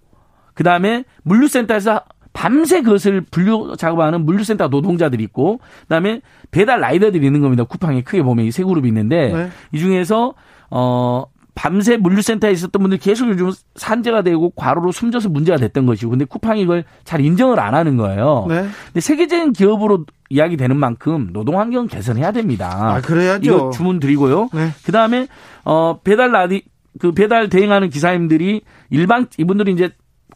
[0.54, 2.02] 그 다음에 물류센터에서
[2.34, 6.22] 밤새 그것을 분류 작업하는 물류센터 노동자들이 있고, 그 다음에
[6.52, 7.64] 배달 라이더들이 있는 겁니다.
[7.64, 9.50] 쿠팡에 크게 보면 이 세 그룹이 있는데, 네.
[9.72, 10.34] 이 중에서,
[10.70, 11.24] 어,
[11.60, 16.62] 밤새 물류센터에 있었던 분들 계속 요즘 산재가 되고 과로로 숨져서 문제가 됐던 것이고 근데 쿠팡이
[16.62, 18.46] 이걸 잘 인정을 안 하는 거예요.
[18.48, 18.66] 네.
[18.86, 22.70] 근데 세계적인 기업으로 이야기되는 만큼 노동 환경 개선해야 됩니다.
[22.72, 23.42] 아, 그래야죠.
[23.44, 24.48] 이거 주문 드리고요.
[24.54, 24.70] 네.
[24.86, 25.28] 그다음에
[25.66, 26.64] 어 배달 라디
[26.98, 29.90] 그 배달 대행하는 기사님들이 일반 이분들이 이제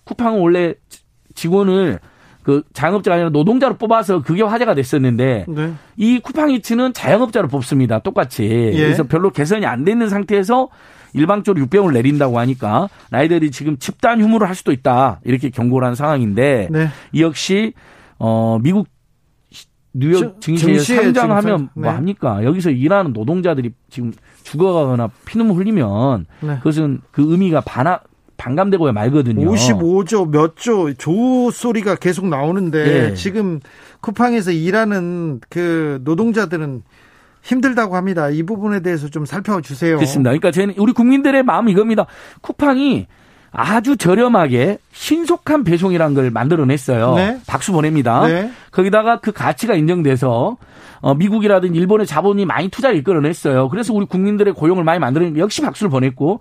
[0.03, 0.73] 쿠팡은 원래
[1.35, 1.99] 직원을
[2.43, 5.73] 그 자영업자가 아니라 노동자로 뽑아서 그게 화제가 됐었는데 네.
[5.95, 7.99] 이 쿠팡이츠는 자영업자로 뽑습니다.
[7.99, 8.43] 똑같이.
[8.43, 8.71] 예.
[8.75, 10.67] 그래서 별로 개선이 안 되는 상태에서
[11.13, 16.69] 일방적으로 600원을 내린다고 하니까 라이더들이 지금 집단 휴무를 할 수도 있다 이렇게 경고를 한 상황인데
[16.71, 16.87] 네.
[17.11, 17.73] 이 역시
[18.19, 18.87] 어 미국
[19.95, 21.89] 뉴욕 증시에 상장하면 뭐 네.
[21.89, 22.43] 합니까?
[22.43, 24.11] 여기서 일하는 노동자들이 지금
[24.43, 26.57] 죽어가거나 피눈물 흘리면 네.
[26.57, 27.99] 그것은 그 의미가 반하,
[28.37, 29.47] 반감되고야 말거든요.
[29.51, 33.13] 55조 몇 조 조 소리가 계속 나오는데 네.
[33.13, 33.59] 지금
[34.01, 36.81] 쿠팡에서 일하는 그 노동자들은
[37.43, 38.29] 힘들다고 합니다.
[38.29, 39.97] 이 부분에 대해서 좀 살펴주세요.
[39.97, 40.29] 그렇습니다.
[40.29, 42.05] 그러니까 저는 우리 국민들의 마음이 이겁니다.
[42.41, 43.05] 쿠팡이
[43.51, 47.15] 아주 저렴하게 신속한 배송이라는 걸 만들어냈어요.
[47.15, 47.39] 네.
[47.45, 48.25] 박수 보냅니다.
[48.25, 48.51] 네.
[48.71, 50.57] 거기다가 그 가치가 인정돼서
[51.01, 53.69] 어, 미국이라든 일본의 자본이 많이 투자를 이끌어냈어요.
[53.69, 56.39] 그래서 우리 국민들의 고용을 많이 만들어낸 역시 박수를 보냈고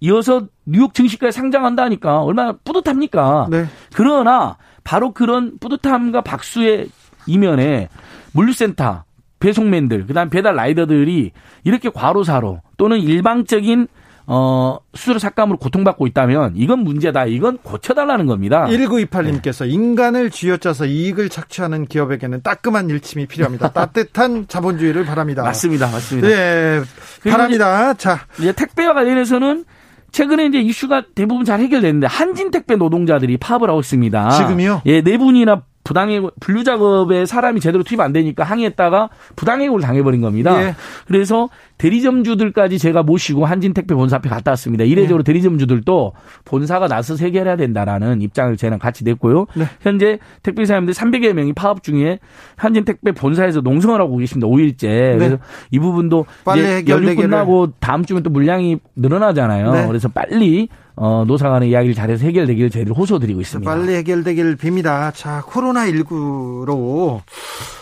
[0.00, 3.48] 이어서 뉴욕 증시가에 상장한다니까 얼마나 뿌듯합니까?
[3.50, 3.66] 네.
[3.94, 6.88] 그러나 바로 그런 뿌듯함과 박수의
[7.26, 7.88] 이면에
[8.32, 9.04] 물류센터
[9.40, 11.32] 배송맨들, 그다음 배달 라이더들이
[11.64, 13.88] 이렇게 과로사로 또는 일방적인
[14.30, 17.24] 어, 수술 삭감으로 고통받고 있다면 이건 문제다.
[17.24, 18.66] 이건 고쳐달라는 겁니다.
[18.66, 19.70] 1928님께서 네.
[19.70, 23.72] 인간을 쥐어짜서 이익을 착취하는 기업에게는 따끔한 일침이 필요합니다.
[23.72, 25.42] 따뜻한 자본주의를 바랍니다.
[25.42, 25.90] 맞습니다.
[25.90, 26.28] 맞습니다.
[26.28, 26.82] 네.
[27.30, 27.94] 바랍니다.
[27.94, 28.20] 자.
[28.38, 29.64] 이제 택배와 관련해서는
[30.12, 34.30] 최근에 이제 이슈가 대부분 잘 해결됐는데 한진 택배 노동자들이 파업을 하고 있습니다.
[34.30, 34.82] 지금요?
[34.84, 40.62] 예, 네 분이나 부당해고 분류 작업에 사람이 제대로 투입 안 되니까 항의했다가 부당해고를 당해버린 겁니다.
[40.62, 40.74] 예.
[41.06, 44.84] 그래서 대리점주들까지 제가 모시고 한진택배 본사 앞에 갔다 왔습니다.
[44.84, 45.32] 이례적으로 네.
[45.32, 46.12] 대리점주들도
[46.44, 49.46] 본사가 나서서 해결해야 된다라는 입장을 저랑 같이 냈고요.
[49.54, 49.64] 네.
[49.80, 52.18] 현재 택배사님들 300여 명이 파업 중에
[52.56, 54.46] 한진택배 본사에서 농성을 하고 계십니다.
[54.46, 54.88] 5일째.
[54.88, 55.16] 네.
[55.16, 55.38] 그래서
[55.70, 59.72] 이 부분도 이제 연휴 끝나고 다음 주면 또 물량이 늘어나잖아요.
[59.72, 59.86] 네.
[59.86, 60.68] 그래서 빨리
[61.00, 63.70] 어, 노사 간의 이야기를 잘해서 해결되기를 저희들 호소드리고 있습니다.
[63.70, 65.12] 빨리 해결되기를 빕니다.
[65.14, 67.20] 자, 코로나19로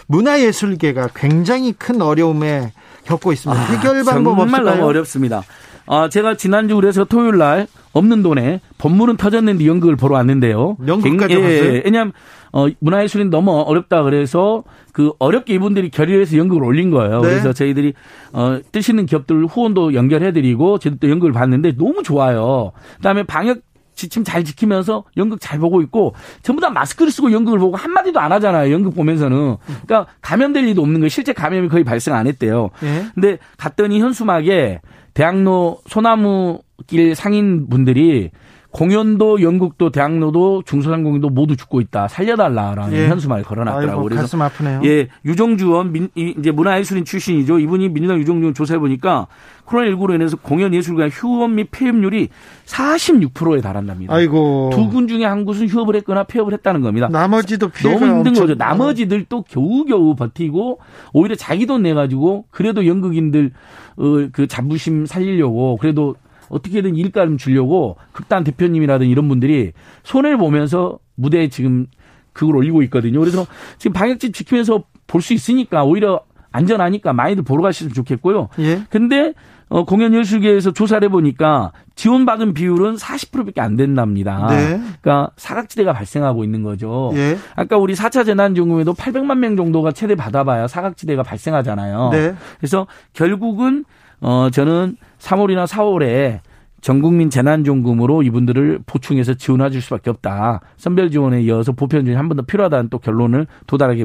[0.07, 2.73] 문화예술계가 굉장히 큰 어려움에
[3.05, 3.61] 겪고 있습니다.
[3.61, 4.75] 아, 해결 방법 정말 없을까요?
[4.77, 5.43] 너무 어렵습니다.
[5.87, 10.77] 아, 제가 지난주 그래서 토요일 날 없는 돈에 법물은 터졌는데 연극을 보러 왔는데요.
[10.87, 12.13] 연극까지 예, 예, 왜냐하면
[12.53, 17.21] 어, 문화예술인 너무 어렵다 그래서 그 어렵게 이분들이 결의해서 연극을 올린 거예요.
[17.21, 17.29] 네.
[17.29, 17.95] 그래서 저희들이
[18.33, 22.73] 어, 뜨시는 기업들 후원도 연결해드리고 저희도 또 연극을 봤는데 너무 좋아요.
[22.97, 23.59] 그다음에 방역
[23.95, 28.31] 지침 잘 지키면서 연극 잘 보고 있고 전부 다 마스크를 쓰고 연극을 보고 한마디도 안
[28.33, 28.71] 하잖아요.
[28.73, 29.57] 연극 보면서는.
[29.87, 31.09] 그러니까 감염될 일도 없는 거예요.
[31.09, 32.71] 실제 감염이 거의 발생 안 했대요.
[32.83, 33.07] 예.
[33.15, 34.81] 근데 갔더니 현수막에
[35.17, 38.31] 대학로 소나무길 상인 분들이
[38.77, 42.09] 공연도 연극도 대학로도 중소상공인도 모두 죽고 있다.
[42.09, 43.09] 살려달라라는 예.
[43.09, 43.91] 현수막을 걸어놨더라고요.
[43.91, 44.83] 아이고, 그래서 가슴 아프네요.
[44.85, 47.59] 예, 유정주원 민, 이제 문화예술인 출신이죠.
[47.59, 49.29] 이분이 민주당 유정주원 조사해 보니까
[49.65, 52.29] 코로나19로 인해서 공연 예술가 휴업 및 폐업률이
[52.67, 54.15] 46%에 달한답니다.
[54.15, 54.71] 아이고.
[54.75, 57.09] 두 군 중에 한 곳은 휴업을 했거나 폐업을 했다는 겁니다.
[57.11, 58.55] 나머지도 너무 힘든 거죠.
[58.57, 60.81] 나머지들 또 겨우겨우 버티고
[61.15, 63.53] 오히려 자기 돈 내 가지고 그래도 연극인들
[63.97, 64.03] 어,
[64.33, 66.15] 그 자부심 살리려고 그래도
[66.49, 69.73] 어떻게든 일감 주려고 극단 대표님이라든 이런 분들이
[70.05, 71.87] 손해를 보면서 무대에 지금
[72.33, 73.19] 그걸 올리고 있거든요.
[73.21, 73.47] 그래서
[73.79, 76.21] 지금 방역집 지키면서 볼 수 있으니까 오히려
[76.53, 78.49] 안전하니까 많이들 보러 가시면 좋겠고요.
[78.61, 78.83] 예.
[78.91, 79.35] 근데
[79.69, 84.47] 어, 공연 예술계에서 조사를 해보니까 지원받은 비율은 40%밖에 안 된답니다.
[84.49, 84.81] 네.
[85.01, 87.11] 그러니까 사각지대가 발생하고 있는 거죠.
[87.15, 87.37] 예.
[87.57, 92.11] 아까 우리 4차 재난지원금에도 800만 명 정도가 최대 받아봐야 사각지대가 발생하잖아요.
[92.13, 92.35] 네.
[92.59, 93.85] 그래서 결국은
[94.21, 96.41] 어, 저는 3월이나 4월에
[96.81, 100.61] 전 국민 재난지원금으로 이분들을 보충해서 지원해 줄 수밖에 없다.
[100.77, 104.05] 선별 지원에 이어서 보편 지원이 한 번 더 필요하다는 또 결론을 도달하게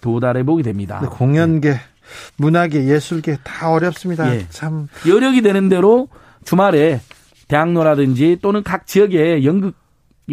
[0.00, 1.00] 도달해 보게 됩니다.
[1.02, 1.76] 네, 공연계,
[2.36, 4.34] 문화계, 예술계 다 어렵습니다.
[4.34, 4.46] 예.
[4.48, 6.08] 참 여력이 되는 대로
[6.44, 7.00] 주말에
[7.48, 9.74] 대학로라든지 또는 각 지역에 연극이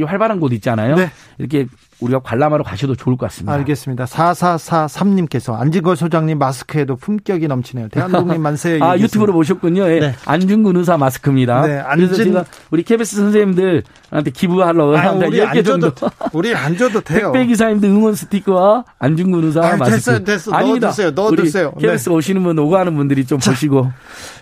[0.05, 0.95] 활발한 곳 있잖아요.
[0.95, 1.09] 네.
[1.39, 1.65] 이렇게
[1.99, 3.53] 우리가 관람하러 가셔도 좋을 것 같습니다.
[3.53, 4.05] 알겠습니다.
[4.05, 7.89] 4443님께서 안진걸 소장님 마스크에도 품격이 넘치네요.
[7.89, 8.77] 대한독립 만세.
[8.83, 9.89] 아, 유튜브로 보셨군요.
[9.89, 9.99] 예.
[9.99, 10.15] 네.
[10.25, 11.65] 안중근 의사 마스크입니다.
[11.65, 12.07] 네, 안진...
[12.07, 15.91] 그래서 제가 우리 KBS 선생님들한테 기부하러 아, 우리 10개 정도.
[16.33, 17.31] 우리 안 줘도 돼요.
[17.31, 19.95] 택배 기사님들 응원 스티커와 안중근 의사 아, 마스크.
[19.95, 20.51] 됐어요, 됐어.
[20.51, 20.87] 아닙니다.
[20.87, 21.71] 넣어주세요, 넣어주세요.
[21.73, 22.15] KBS 네.
[22.15, 23.91] 오시는 분 오가는 분들이 좀 자, 보시고.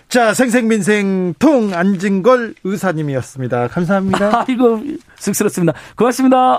[0.08, 3.68] 자, 생생민생 통 안진걸 의사님이었습니다.
[3.68, 4.44] 감사합니다.
[4.48, 4.82] 아이고,
[5.16, 5.72] 쑥스럽습니다.
[5.96, 6.58] 고맙습니다.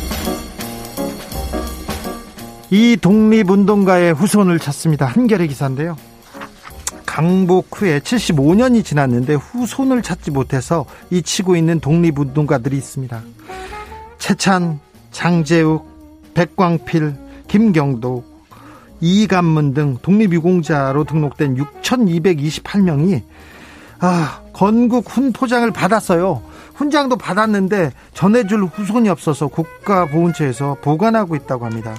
[2.71, 5.05] 이 독립운동가의 후손을 찾습니다.
[5.05, 5.97] 한겨레 기사인데요.
[7.05, 13.21] 강복 후에 75년이 지났는데 후손을 찾지 못해서 잊히고 있는 독립운동가들이 있습니다.
[14.19, 14.79] 최찬,
[15.11, 15.85] 장재욱,
[16.33, 17.13] 백광필,
[17.49, 18.23] 김경도,
[19.01, 23.21] 이감문 등 독립유공자로 등록된 6,228명이
[23.99, 26.41] 아, 건국 훈포장을 받았어요.
[26.75, 31.95] 훈장도 받았는데 전해줄 후손이 없어서 국가보훈처에서 보관하고 있다고 합니다.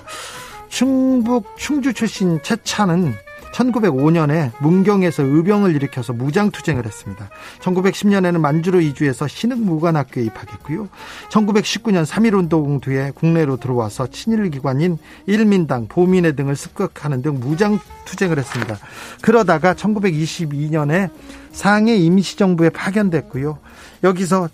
[0.73, 3.13] 충북 충주 출신 최찬은
[3.53, 7.29] 1905년에 문경에서 의병을 일으켜서 무장투쟁을 했습니다.
[7.61, 10.89] 1910년에는 만주로 이주해서 신흥무관학교에 입학했고요.
[11.29, 14.97] 1919년 3.1운동 뒤에 국내로 들어와서 친일기관인
[15.27, 18.79] 일민당, 보민회 등을 습격하는 등 무장투쟁을 했습니다.
[19.21, 21.11] 그러다가 1922년에
[21.53, 23.59] 상해 임시정부에 파견됐고요.
[24.05, 24.49] 여기서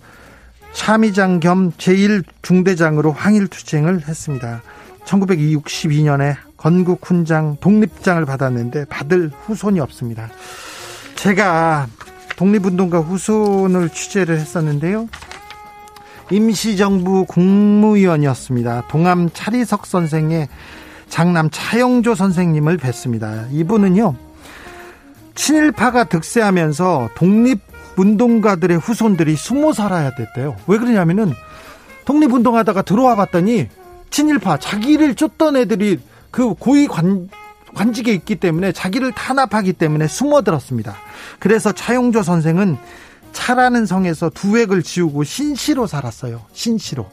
[0.73, 4.61] 참의장 겸 제1중대장으로 항일투쟁을 했습니다.
[5.09, 10.29] 1962년에 건국 훈장 독립장을 받았는데 받을 후손이 없습니다.
[11.15, 11.87] 제가
[12.37, 15.07] 독립운동가 후손을 취재를 했었는데요.
[16.31, 18.87] 임시정부 국무위원이었습니다.
[18.87, 20.47] 동암 차리석 선생의
[21.07, 23.47] 장남 차영조 선생님을 뵀습니다.
[23.51, 24.15] 이분은요,
[25.33, 30.55] 친일파가 득세하면서 독립운동가들의 후손들이 숨어 살아야 됐대요.
[30.67, 31.33] 왜 그러냐면은
[32.05, 33.67] 독립운동하다가 들어와 봤더니
[34.09, 35.99] 친일파 자기를 쫓던 애들이
[36.31, 37.29] 그 고위 관,
[37.73, 40.95] 관직에 있기 때문에 자기를 탄압하기 때문에 숨어들었습니다.
[41.39, 42.77] 그래서 차용조 선생은
[43.31, 46.41] 차라는 성에서 두획을 지우고 신시로 살았어요.
[46.53, 47.09] 신시로.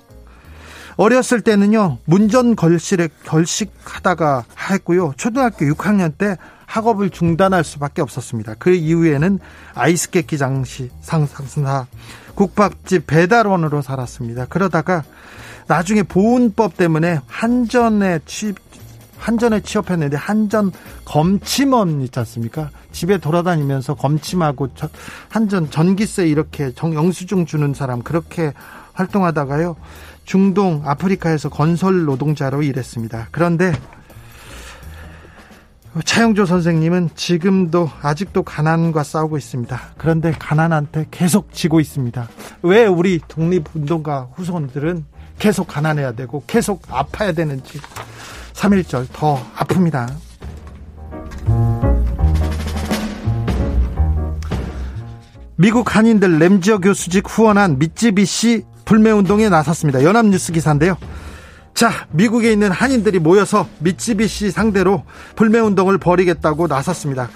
[0.97, 8.55] 어렸을 때는요 문전 걸실에 결식하다가 했고요 초등학교 6학년 때 학업을 중단할 수밖에 없었습니다.
[8.59, 9.39] 그 이후에는
[9.75, 11.87] 아이스케키 장시 상상사
[12.35, 14.47] 국밥집 배달원으로 살았습니다.
[14.47, 15.05] 그러다가
[15.67, 18.57] 나중에 보훈법 때문에 한전에 취업
[19.19, 20.73] 한전에 취업했는데 한전
[21.05, 22.71] 검침원 있지 않습니까?
[22.93, 24.69] 집에 돌아다니면서 검침하고
[25.29, 28.53] 한전 전기세 이렇게 영수증 주는 사람 그렇게
[28.93, 29.77] 활동하다가요.
[30.25, 33.29] 중동 아프리카에서 건설 노동자로 일했습니다.
[33.31, 33.73] 그런데
[36.05, 39.81] 차영조 선생님은 지금도 아직도 가난과 싸우고 있습니다.
[39.97, 42.29] 그런데 가난한테 계속 지고 있습니다.
[42.63, 45.05] 왜 우리 독립운동가 후손들은
[45.39, 47.81] 계속 가난해야 되고 계속 아파야 되는지
[48.55, 50.11] 3.1절 더 아픕니다.
[55.57, 60.05] 미국 한인들 램지어 교수직 후원한 미쯔비시 불매운동에 나섰습니다.
[60.05, 60.97] 연합뉴스 기사인데요.
[61.73, 67.29] 자, 미국에 있는 한인들이 모여서 미쯔비시 상대로 불매운동을 벌이겠다고 나섰습니다.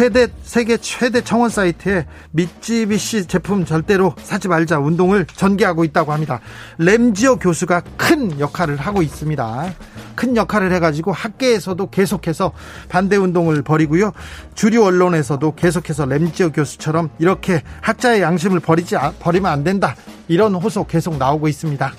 [0.00, 6.40] 세대, 세계 최대 청원 사이트에 미쯔비시 제품 절대로 사지 말자 운동을 전개하고 있다고 합니다.
[6.78, 9.74] 램지어 교수가 큰 역할을 하고 있습니다.
[10.14, 12.52] 큰 역할을 해가지고 학계에서도 계속해서
[12.88, 14.12] 반대 운동을 벌이고요.
[14.54, 19.94] 주류 언론에서도 계속해서 램지어 교수처럼 이렇게 학자의 양심을 버리지, 버리면 안 된다.
[20.28, 21.92] 이런 호소 계속 나오고 있습니다.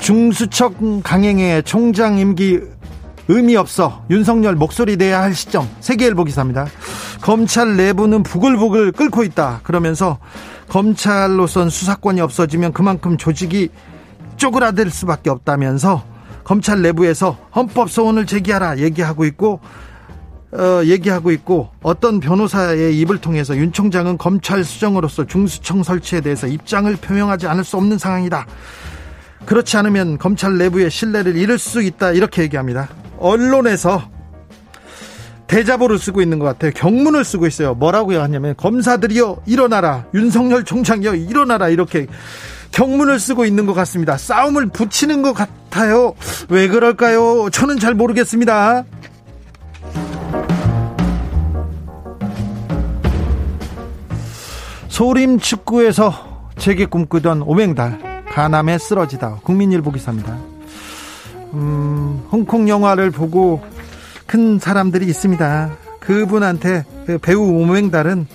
[0.00, 2.75] 중수척 강행의 총장 임기
[3.28, 6.66] 의미 없어 윤석열 목소리 내야 할 시점 세계일보 기사입니다.
[7.20, 9.60] 검찰 내부는 부글부글 끓고 있다.
[9.62, 10.18] 그러면서
[10.68, 13.70] 검찰로선 수사권이 없어지면 그만큼 조직이
[14.36, 16.04] 쪼그라들 수밖에 없다면서
[16.44, 19.60] 검찰 내부에서 헌법 소원을 제기하라 얘기하고 있고
[20.52, 26.94] 어, 얘기하고 있고 어떤 변호사의 입을 통해서 윤 총장은 검찰 수정으로서 중수청 설치에 대해서 입장을
[26.96, 28.46] 표명하지 않을 수 없는 상황이다.
[29.44, 32.88] 그렇지 않으면 검찰 내부의 신뢰를 잃을 수 있다 이렇게 얘기합니다.
[33.18, 34.02] 언론에서
[35.46, 36.72] 대자보를 쓰고 있는 것 같아요.
[36.74, 37.74] 경문을 쓰고 있어요.
[37.74, 42.06] 뭐라고 하냐면 검사들이요 일어나라 윤석열 총장이요 일어나라 이렇게
[42.72, 44.16] 경문을 쓰고 있는 것 같습니다.
[44.16, 46.14] 싸움을 붙이는 것 같아요.
[46.48, 47.48] 왜 그럴까요?
[47.50, 48.84] 저는 잘 모르겠습니다.
[54.88, 58.05] 소림 축구에서 제게 꿈꾸던 오맹달
[58.36, 60.36] 가남에 쓰러지다 국민일보 기사입니다.
[61.54, 63.64] 음, 홍콩 영화를 보고
[64.26, 65.74] 큰 사람들이 있습니다.
[66.00, 68.26] 그분한테 그 배우 오맹달은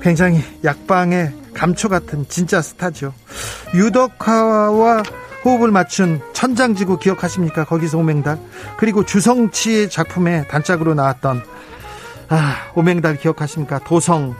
[0.00, 3.12] 굉장히 약방의 감초 같은 진짜 스타죠.
[3.74, 5.02] 유덕화와
[5.44, 7.64] 호흡을 맞춘 천장지구 기억하십니까?
[7.64, 8.38] 거기서 오맹달.
[8.76, 11.42] 그리고 주성치의 작품에 단짝으로 나왔던
[12.28, 13.80] 아, 오맹달 기억하십니까?
[13.80, 14.36] 도성,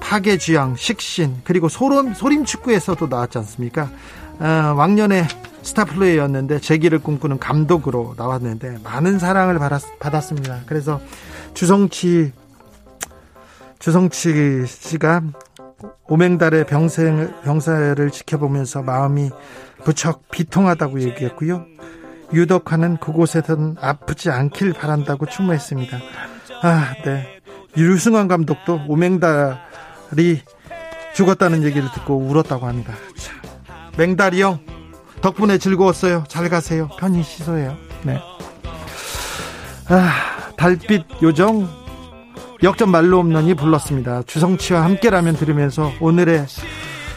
[0.00, 3.90] 파괴주양, 식신, 그리고 소름, 소림 축구에서도 나왔지 않습니까?
[4.38, 5.26] 아, 왕년에
[5.62, 10.60] 스타 플레이였는데 재기를 꿈꾸는 감독으로 나왔는데 많은 사랑을 받았, 받았 습니다.
[10.66, 11.00] 그래서
[11.54, 12.32] 주성치
[13.78, 15.22] 주성치 씨가
[16.08, 19.30] 오맹달의 병생, 병사를 지켜보면서 마음이
[19.84, 21.64] 무척 비통하다고 얘기했고요.
[22.32, 25.98] 유덕화는 그곳에선 아프지 않길 바란다고 추모했습니다.
[26.62, 27.40] 아, 네.
[27.76, 29.69] 유승환 감독도 오맹달
[30.18, 30.40] 이
[31.14, 32.94] 죽었다는 얘기를 듣고 울었다고 합니다.
[33.16, 33.32] 자,
[33.96, 34.60] 맹달이 형,
[35.20, 36.24] 덕분에 즐거웠어요.
[36.28, 36.88] 잘 가세요.
[36.98, 37.76] 편히 쉬소해요.
[38.02, 38.18] 네.
[39.88, 40.12] 아,
[40.56, 41.68] 달빛 요정
[42.62, 44.22] 역전 말로 없는이 불렀습니다.
[44.24, 46.46] 주성치와 함께라면 들으면서 오늘의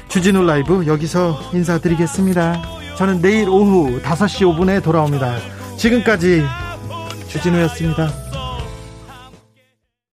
[0.07, 2.61] 주진우 라이브 여기서 인사드리겠습니다.
[2.95, 5.37] 저는 내일 오후 5시 5분에 돌아옵니다.
[5.77, 6.43] 지금까지
[7.27, 8.09] 주진우였습니다.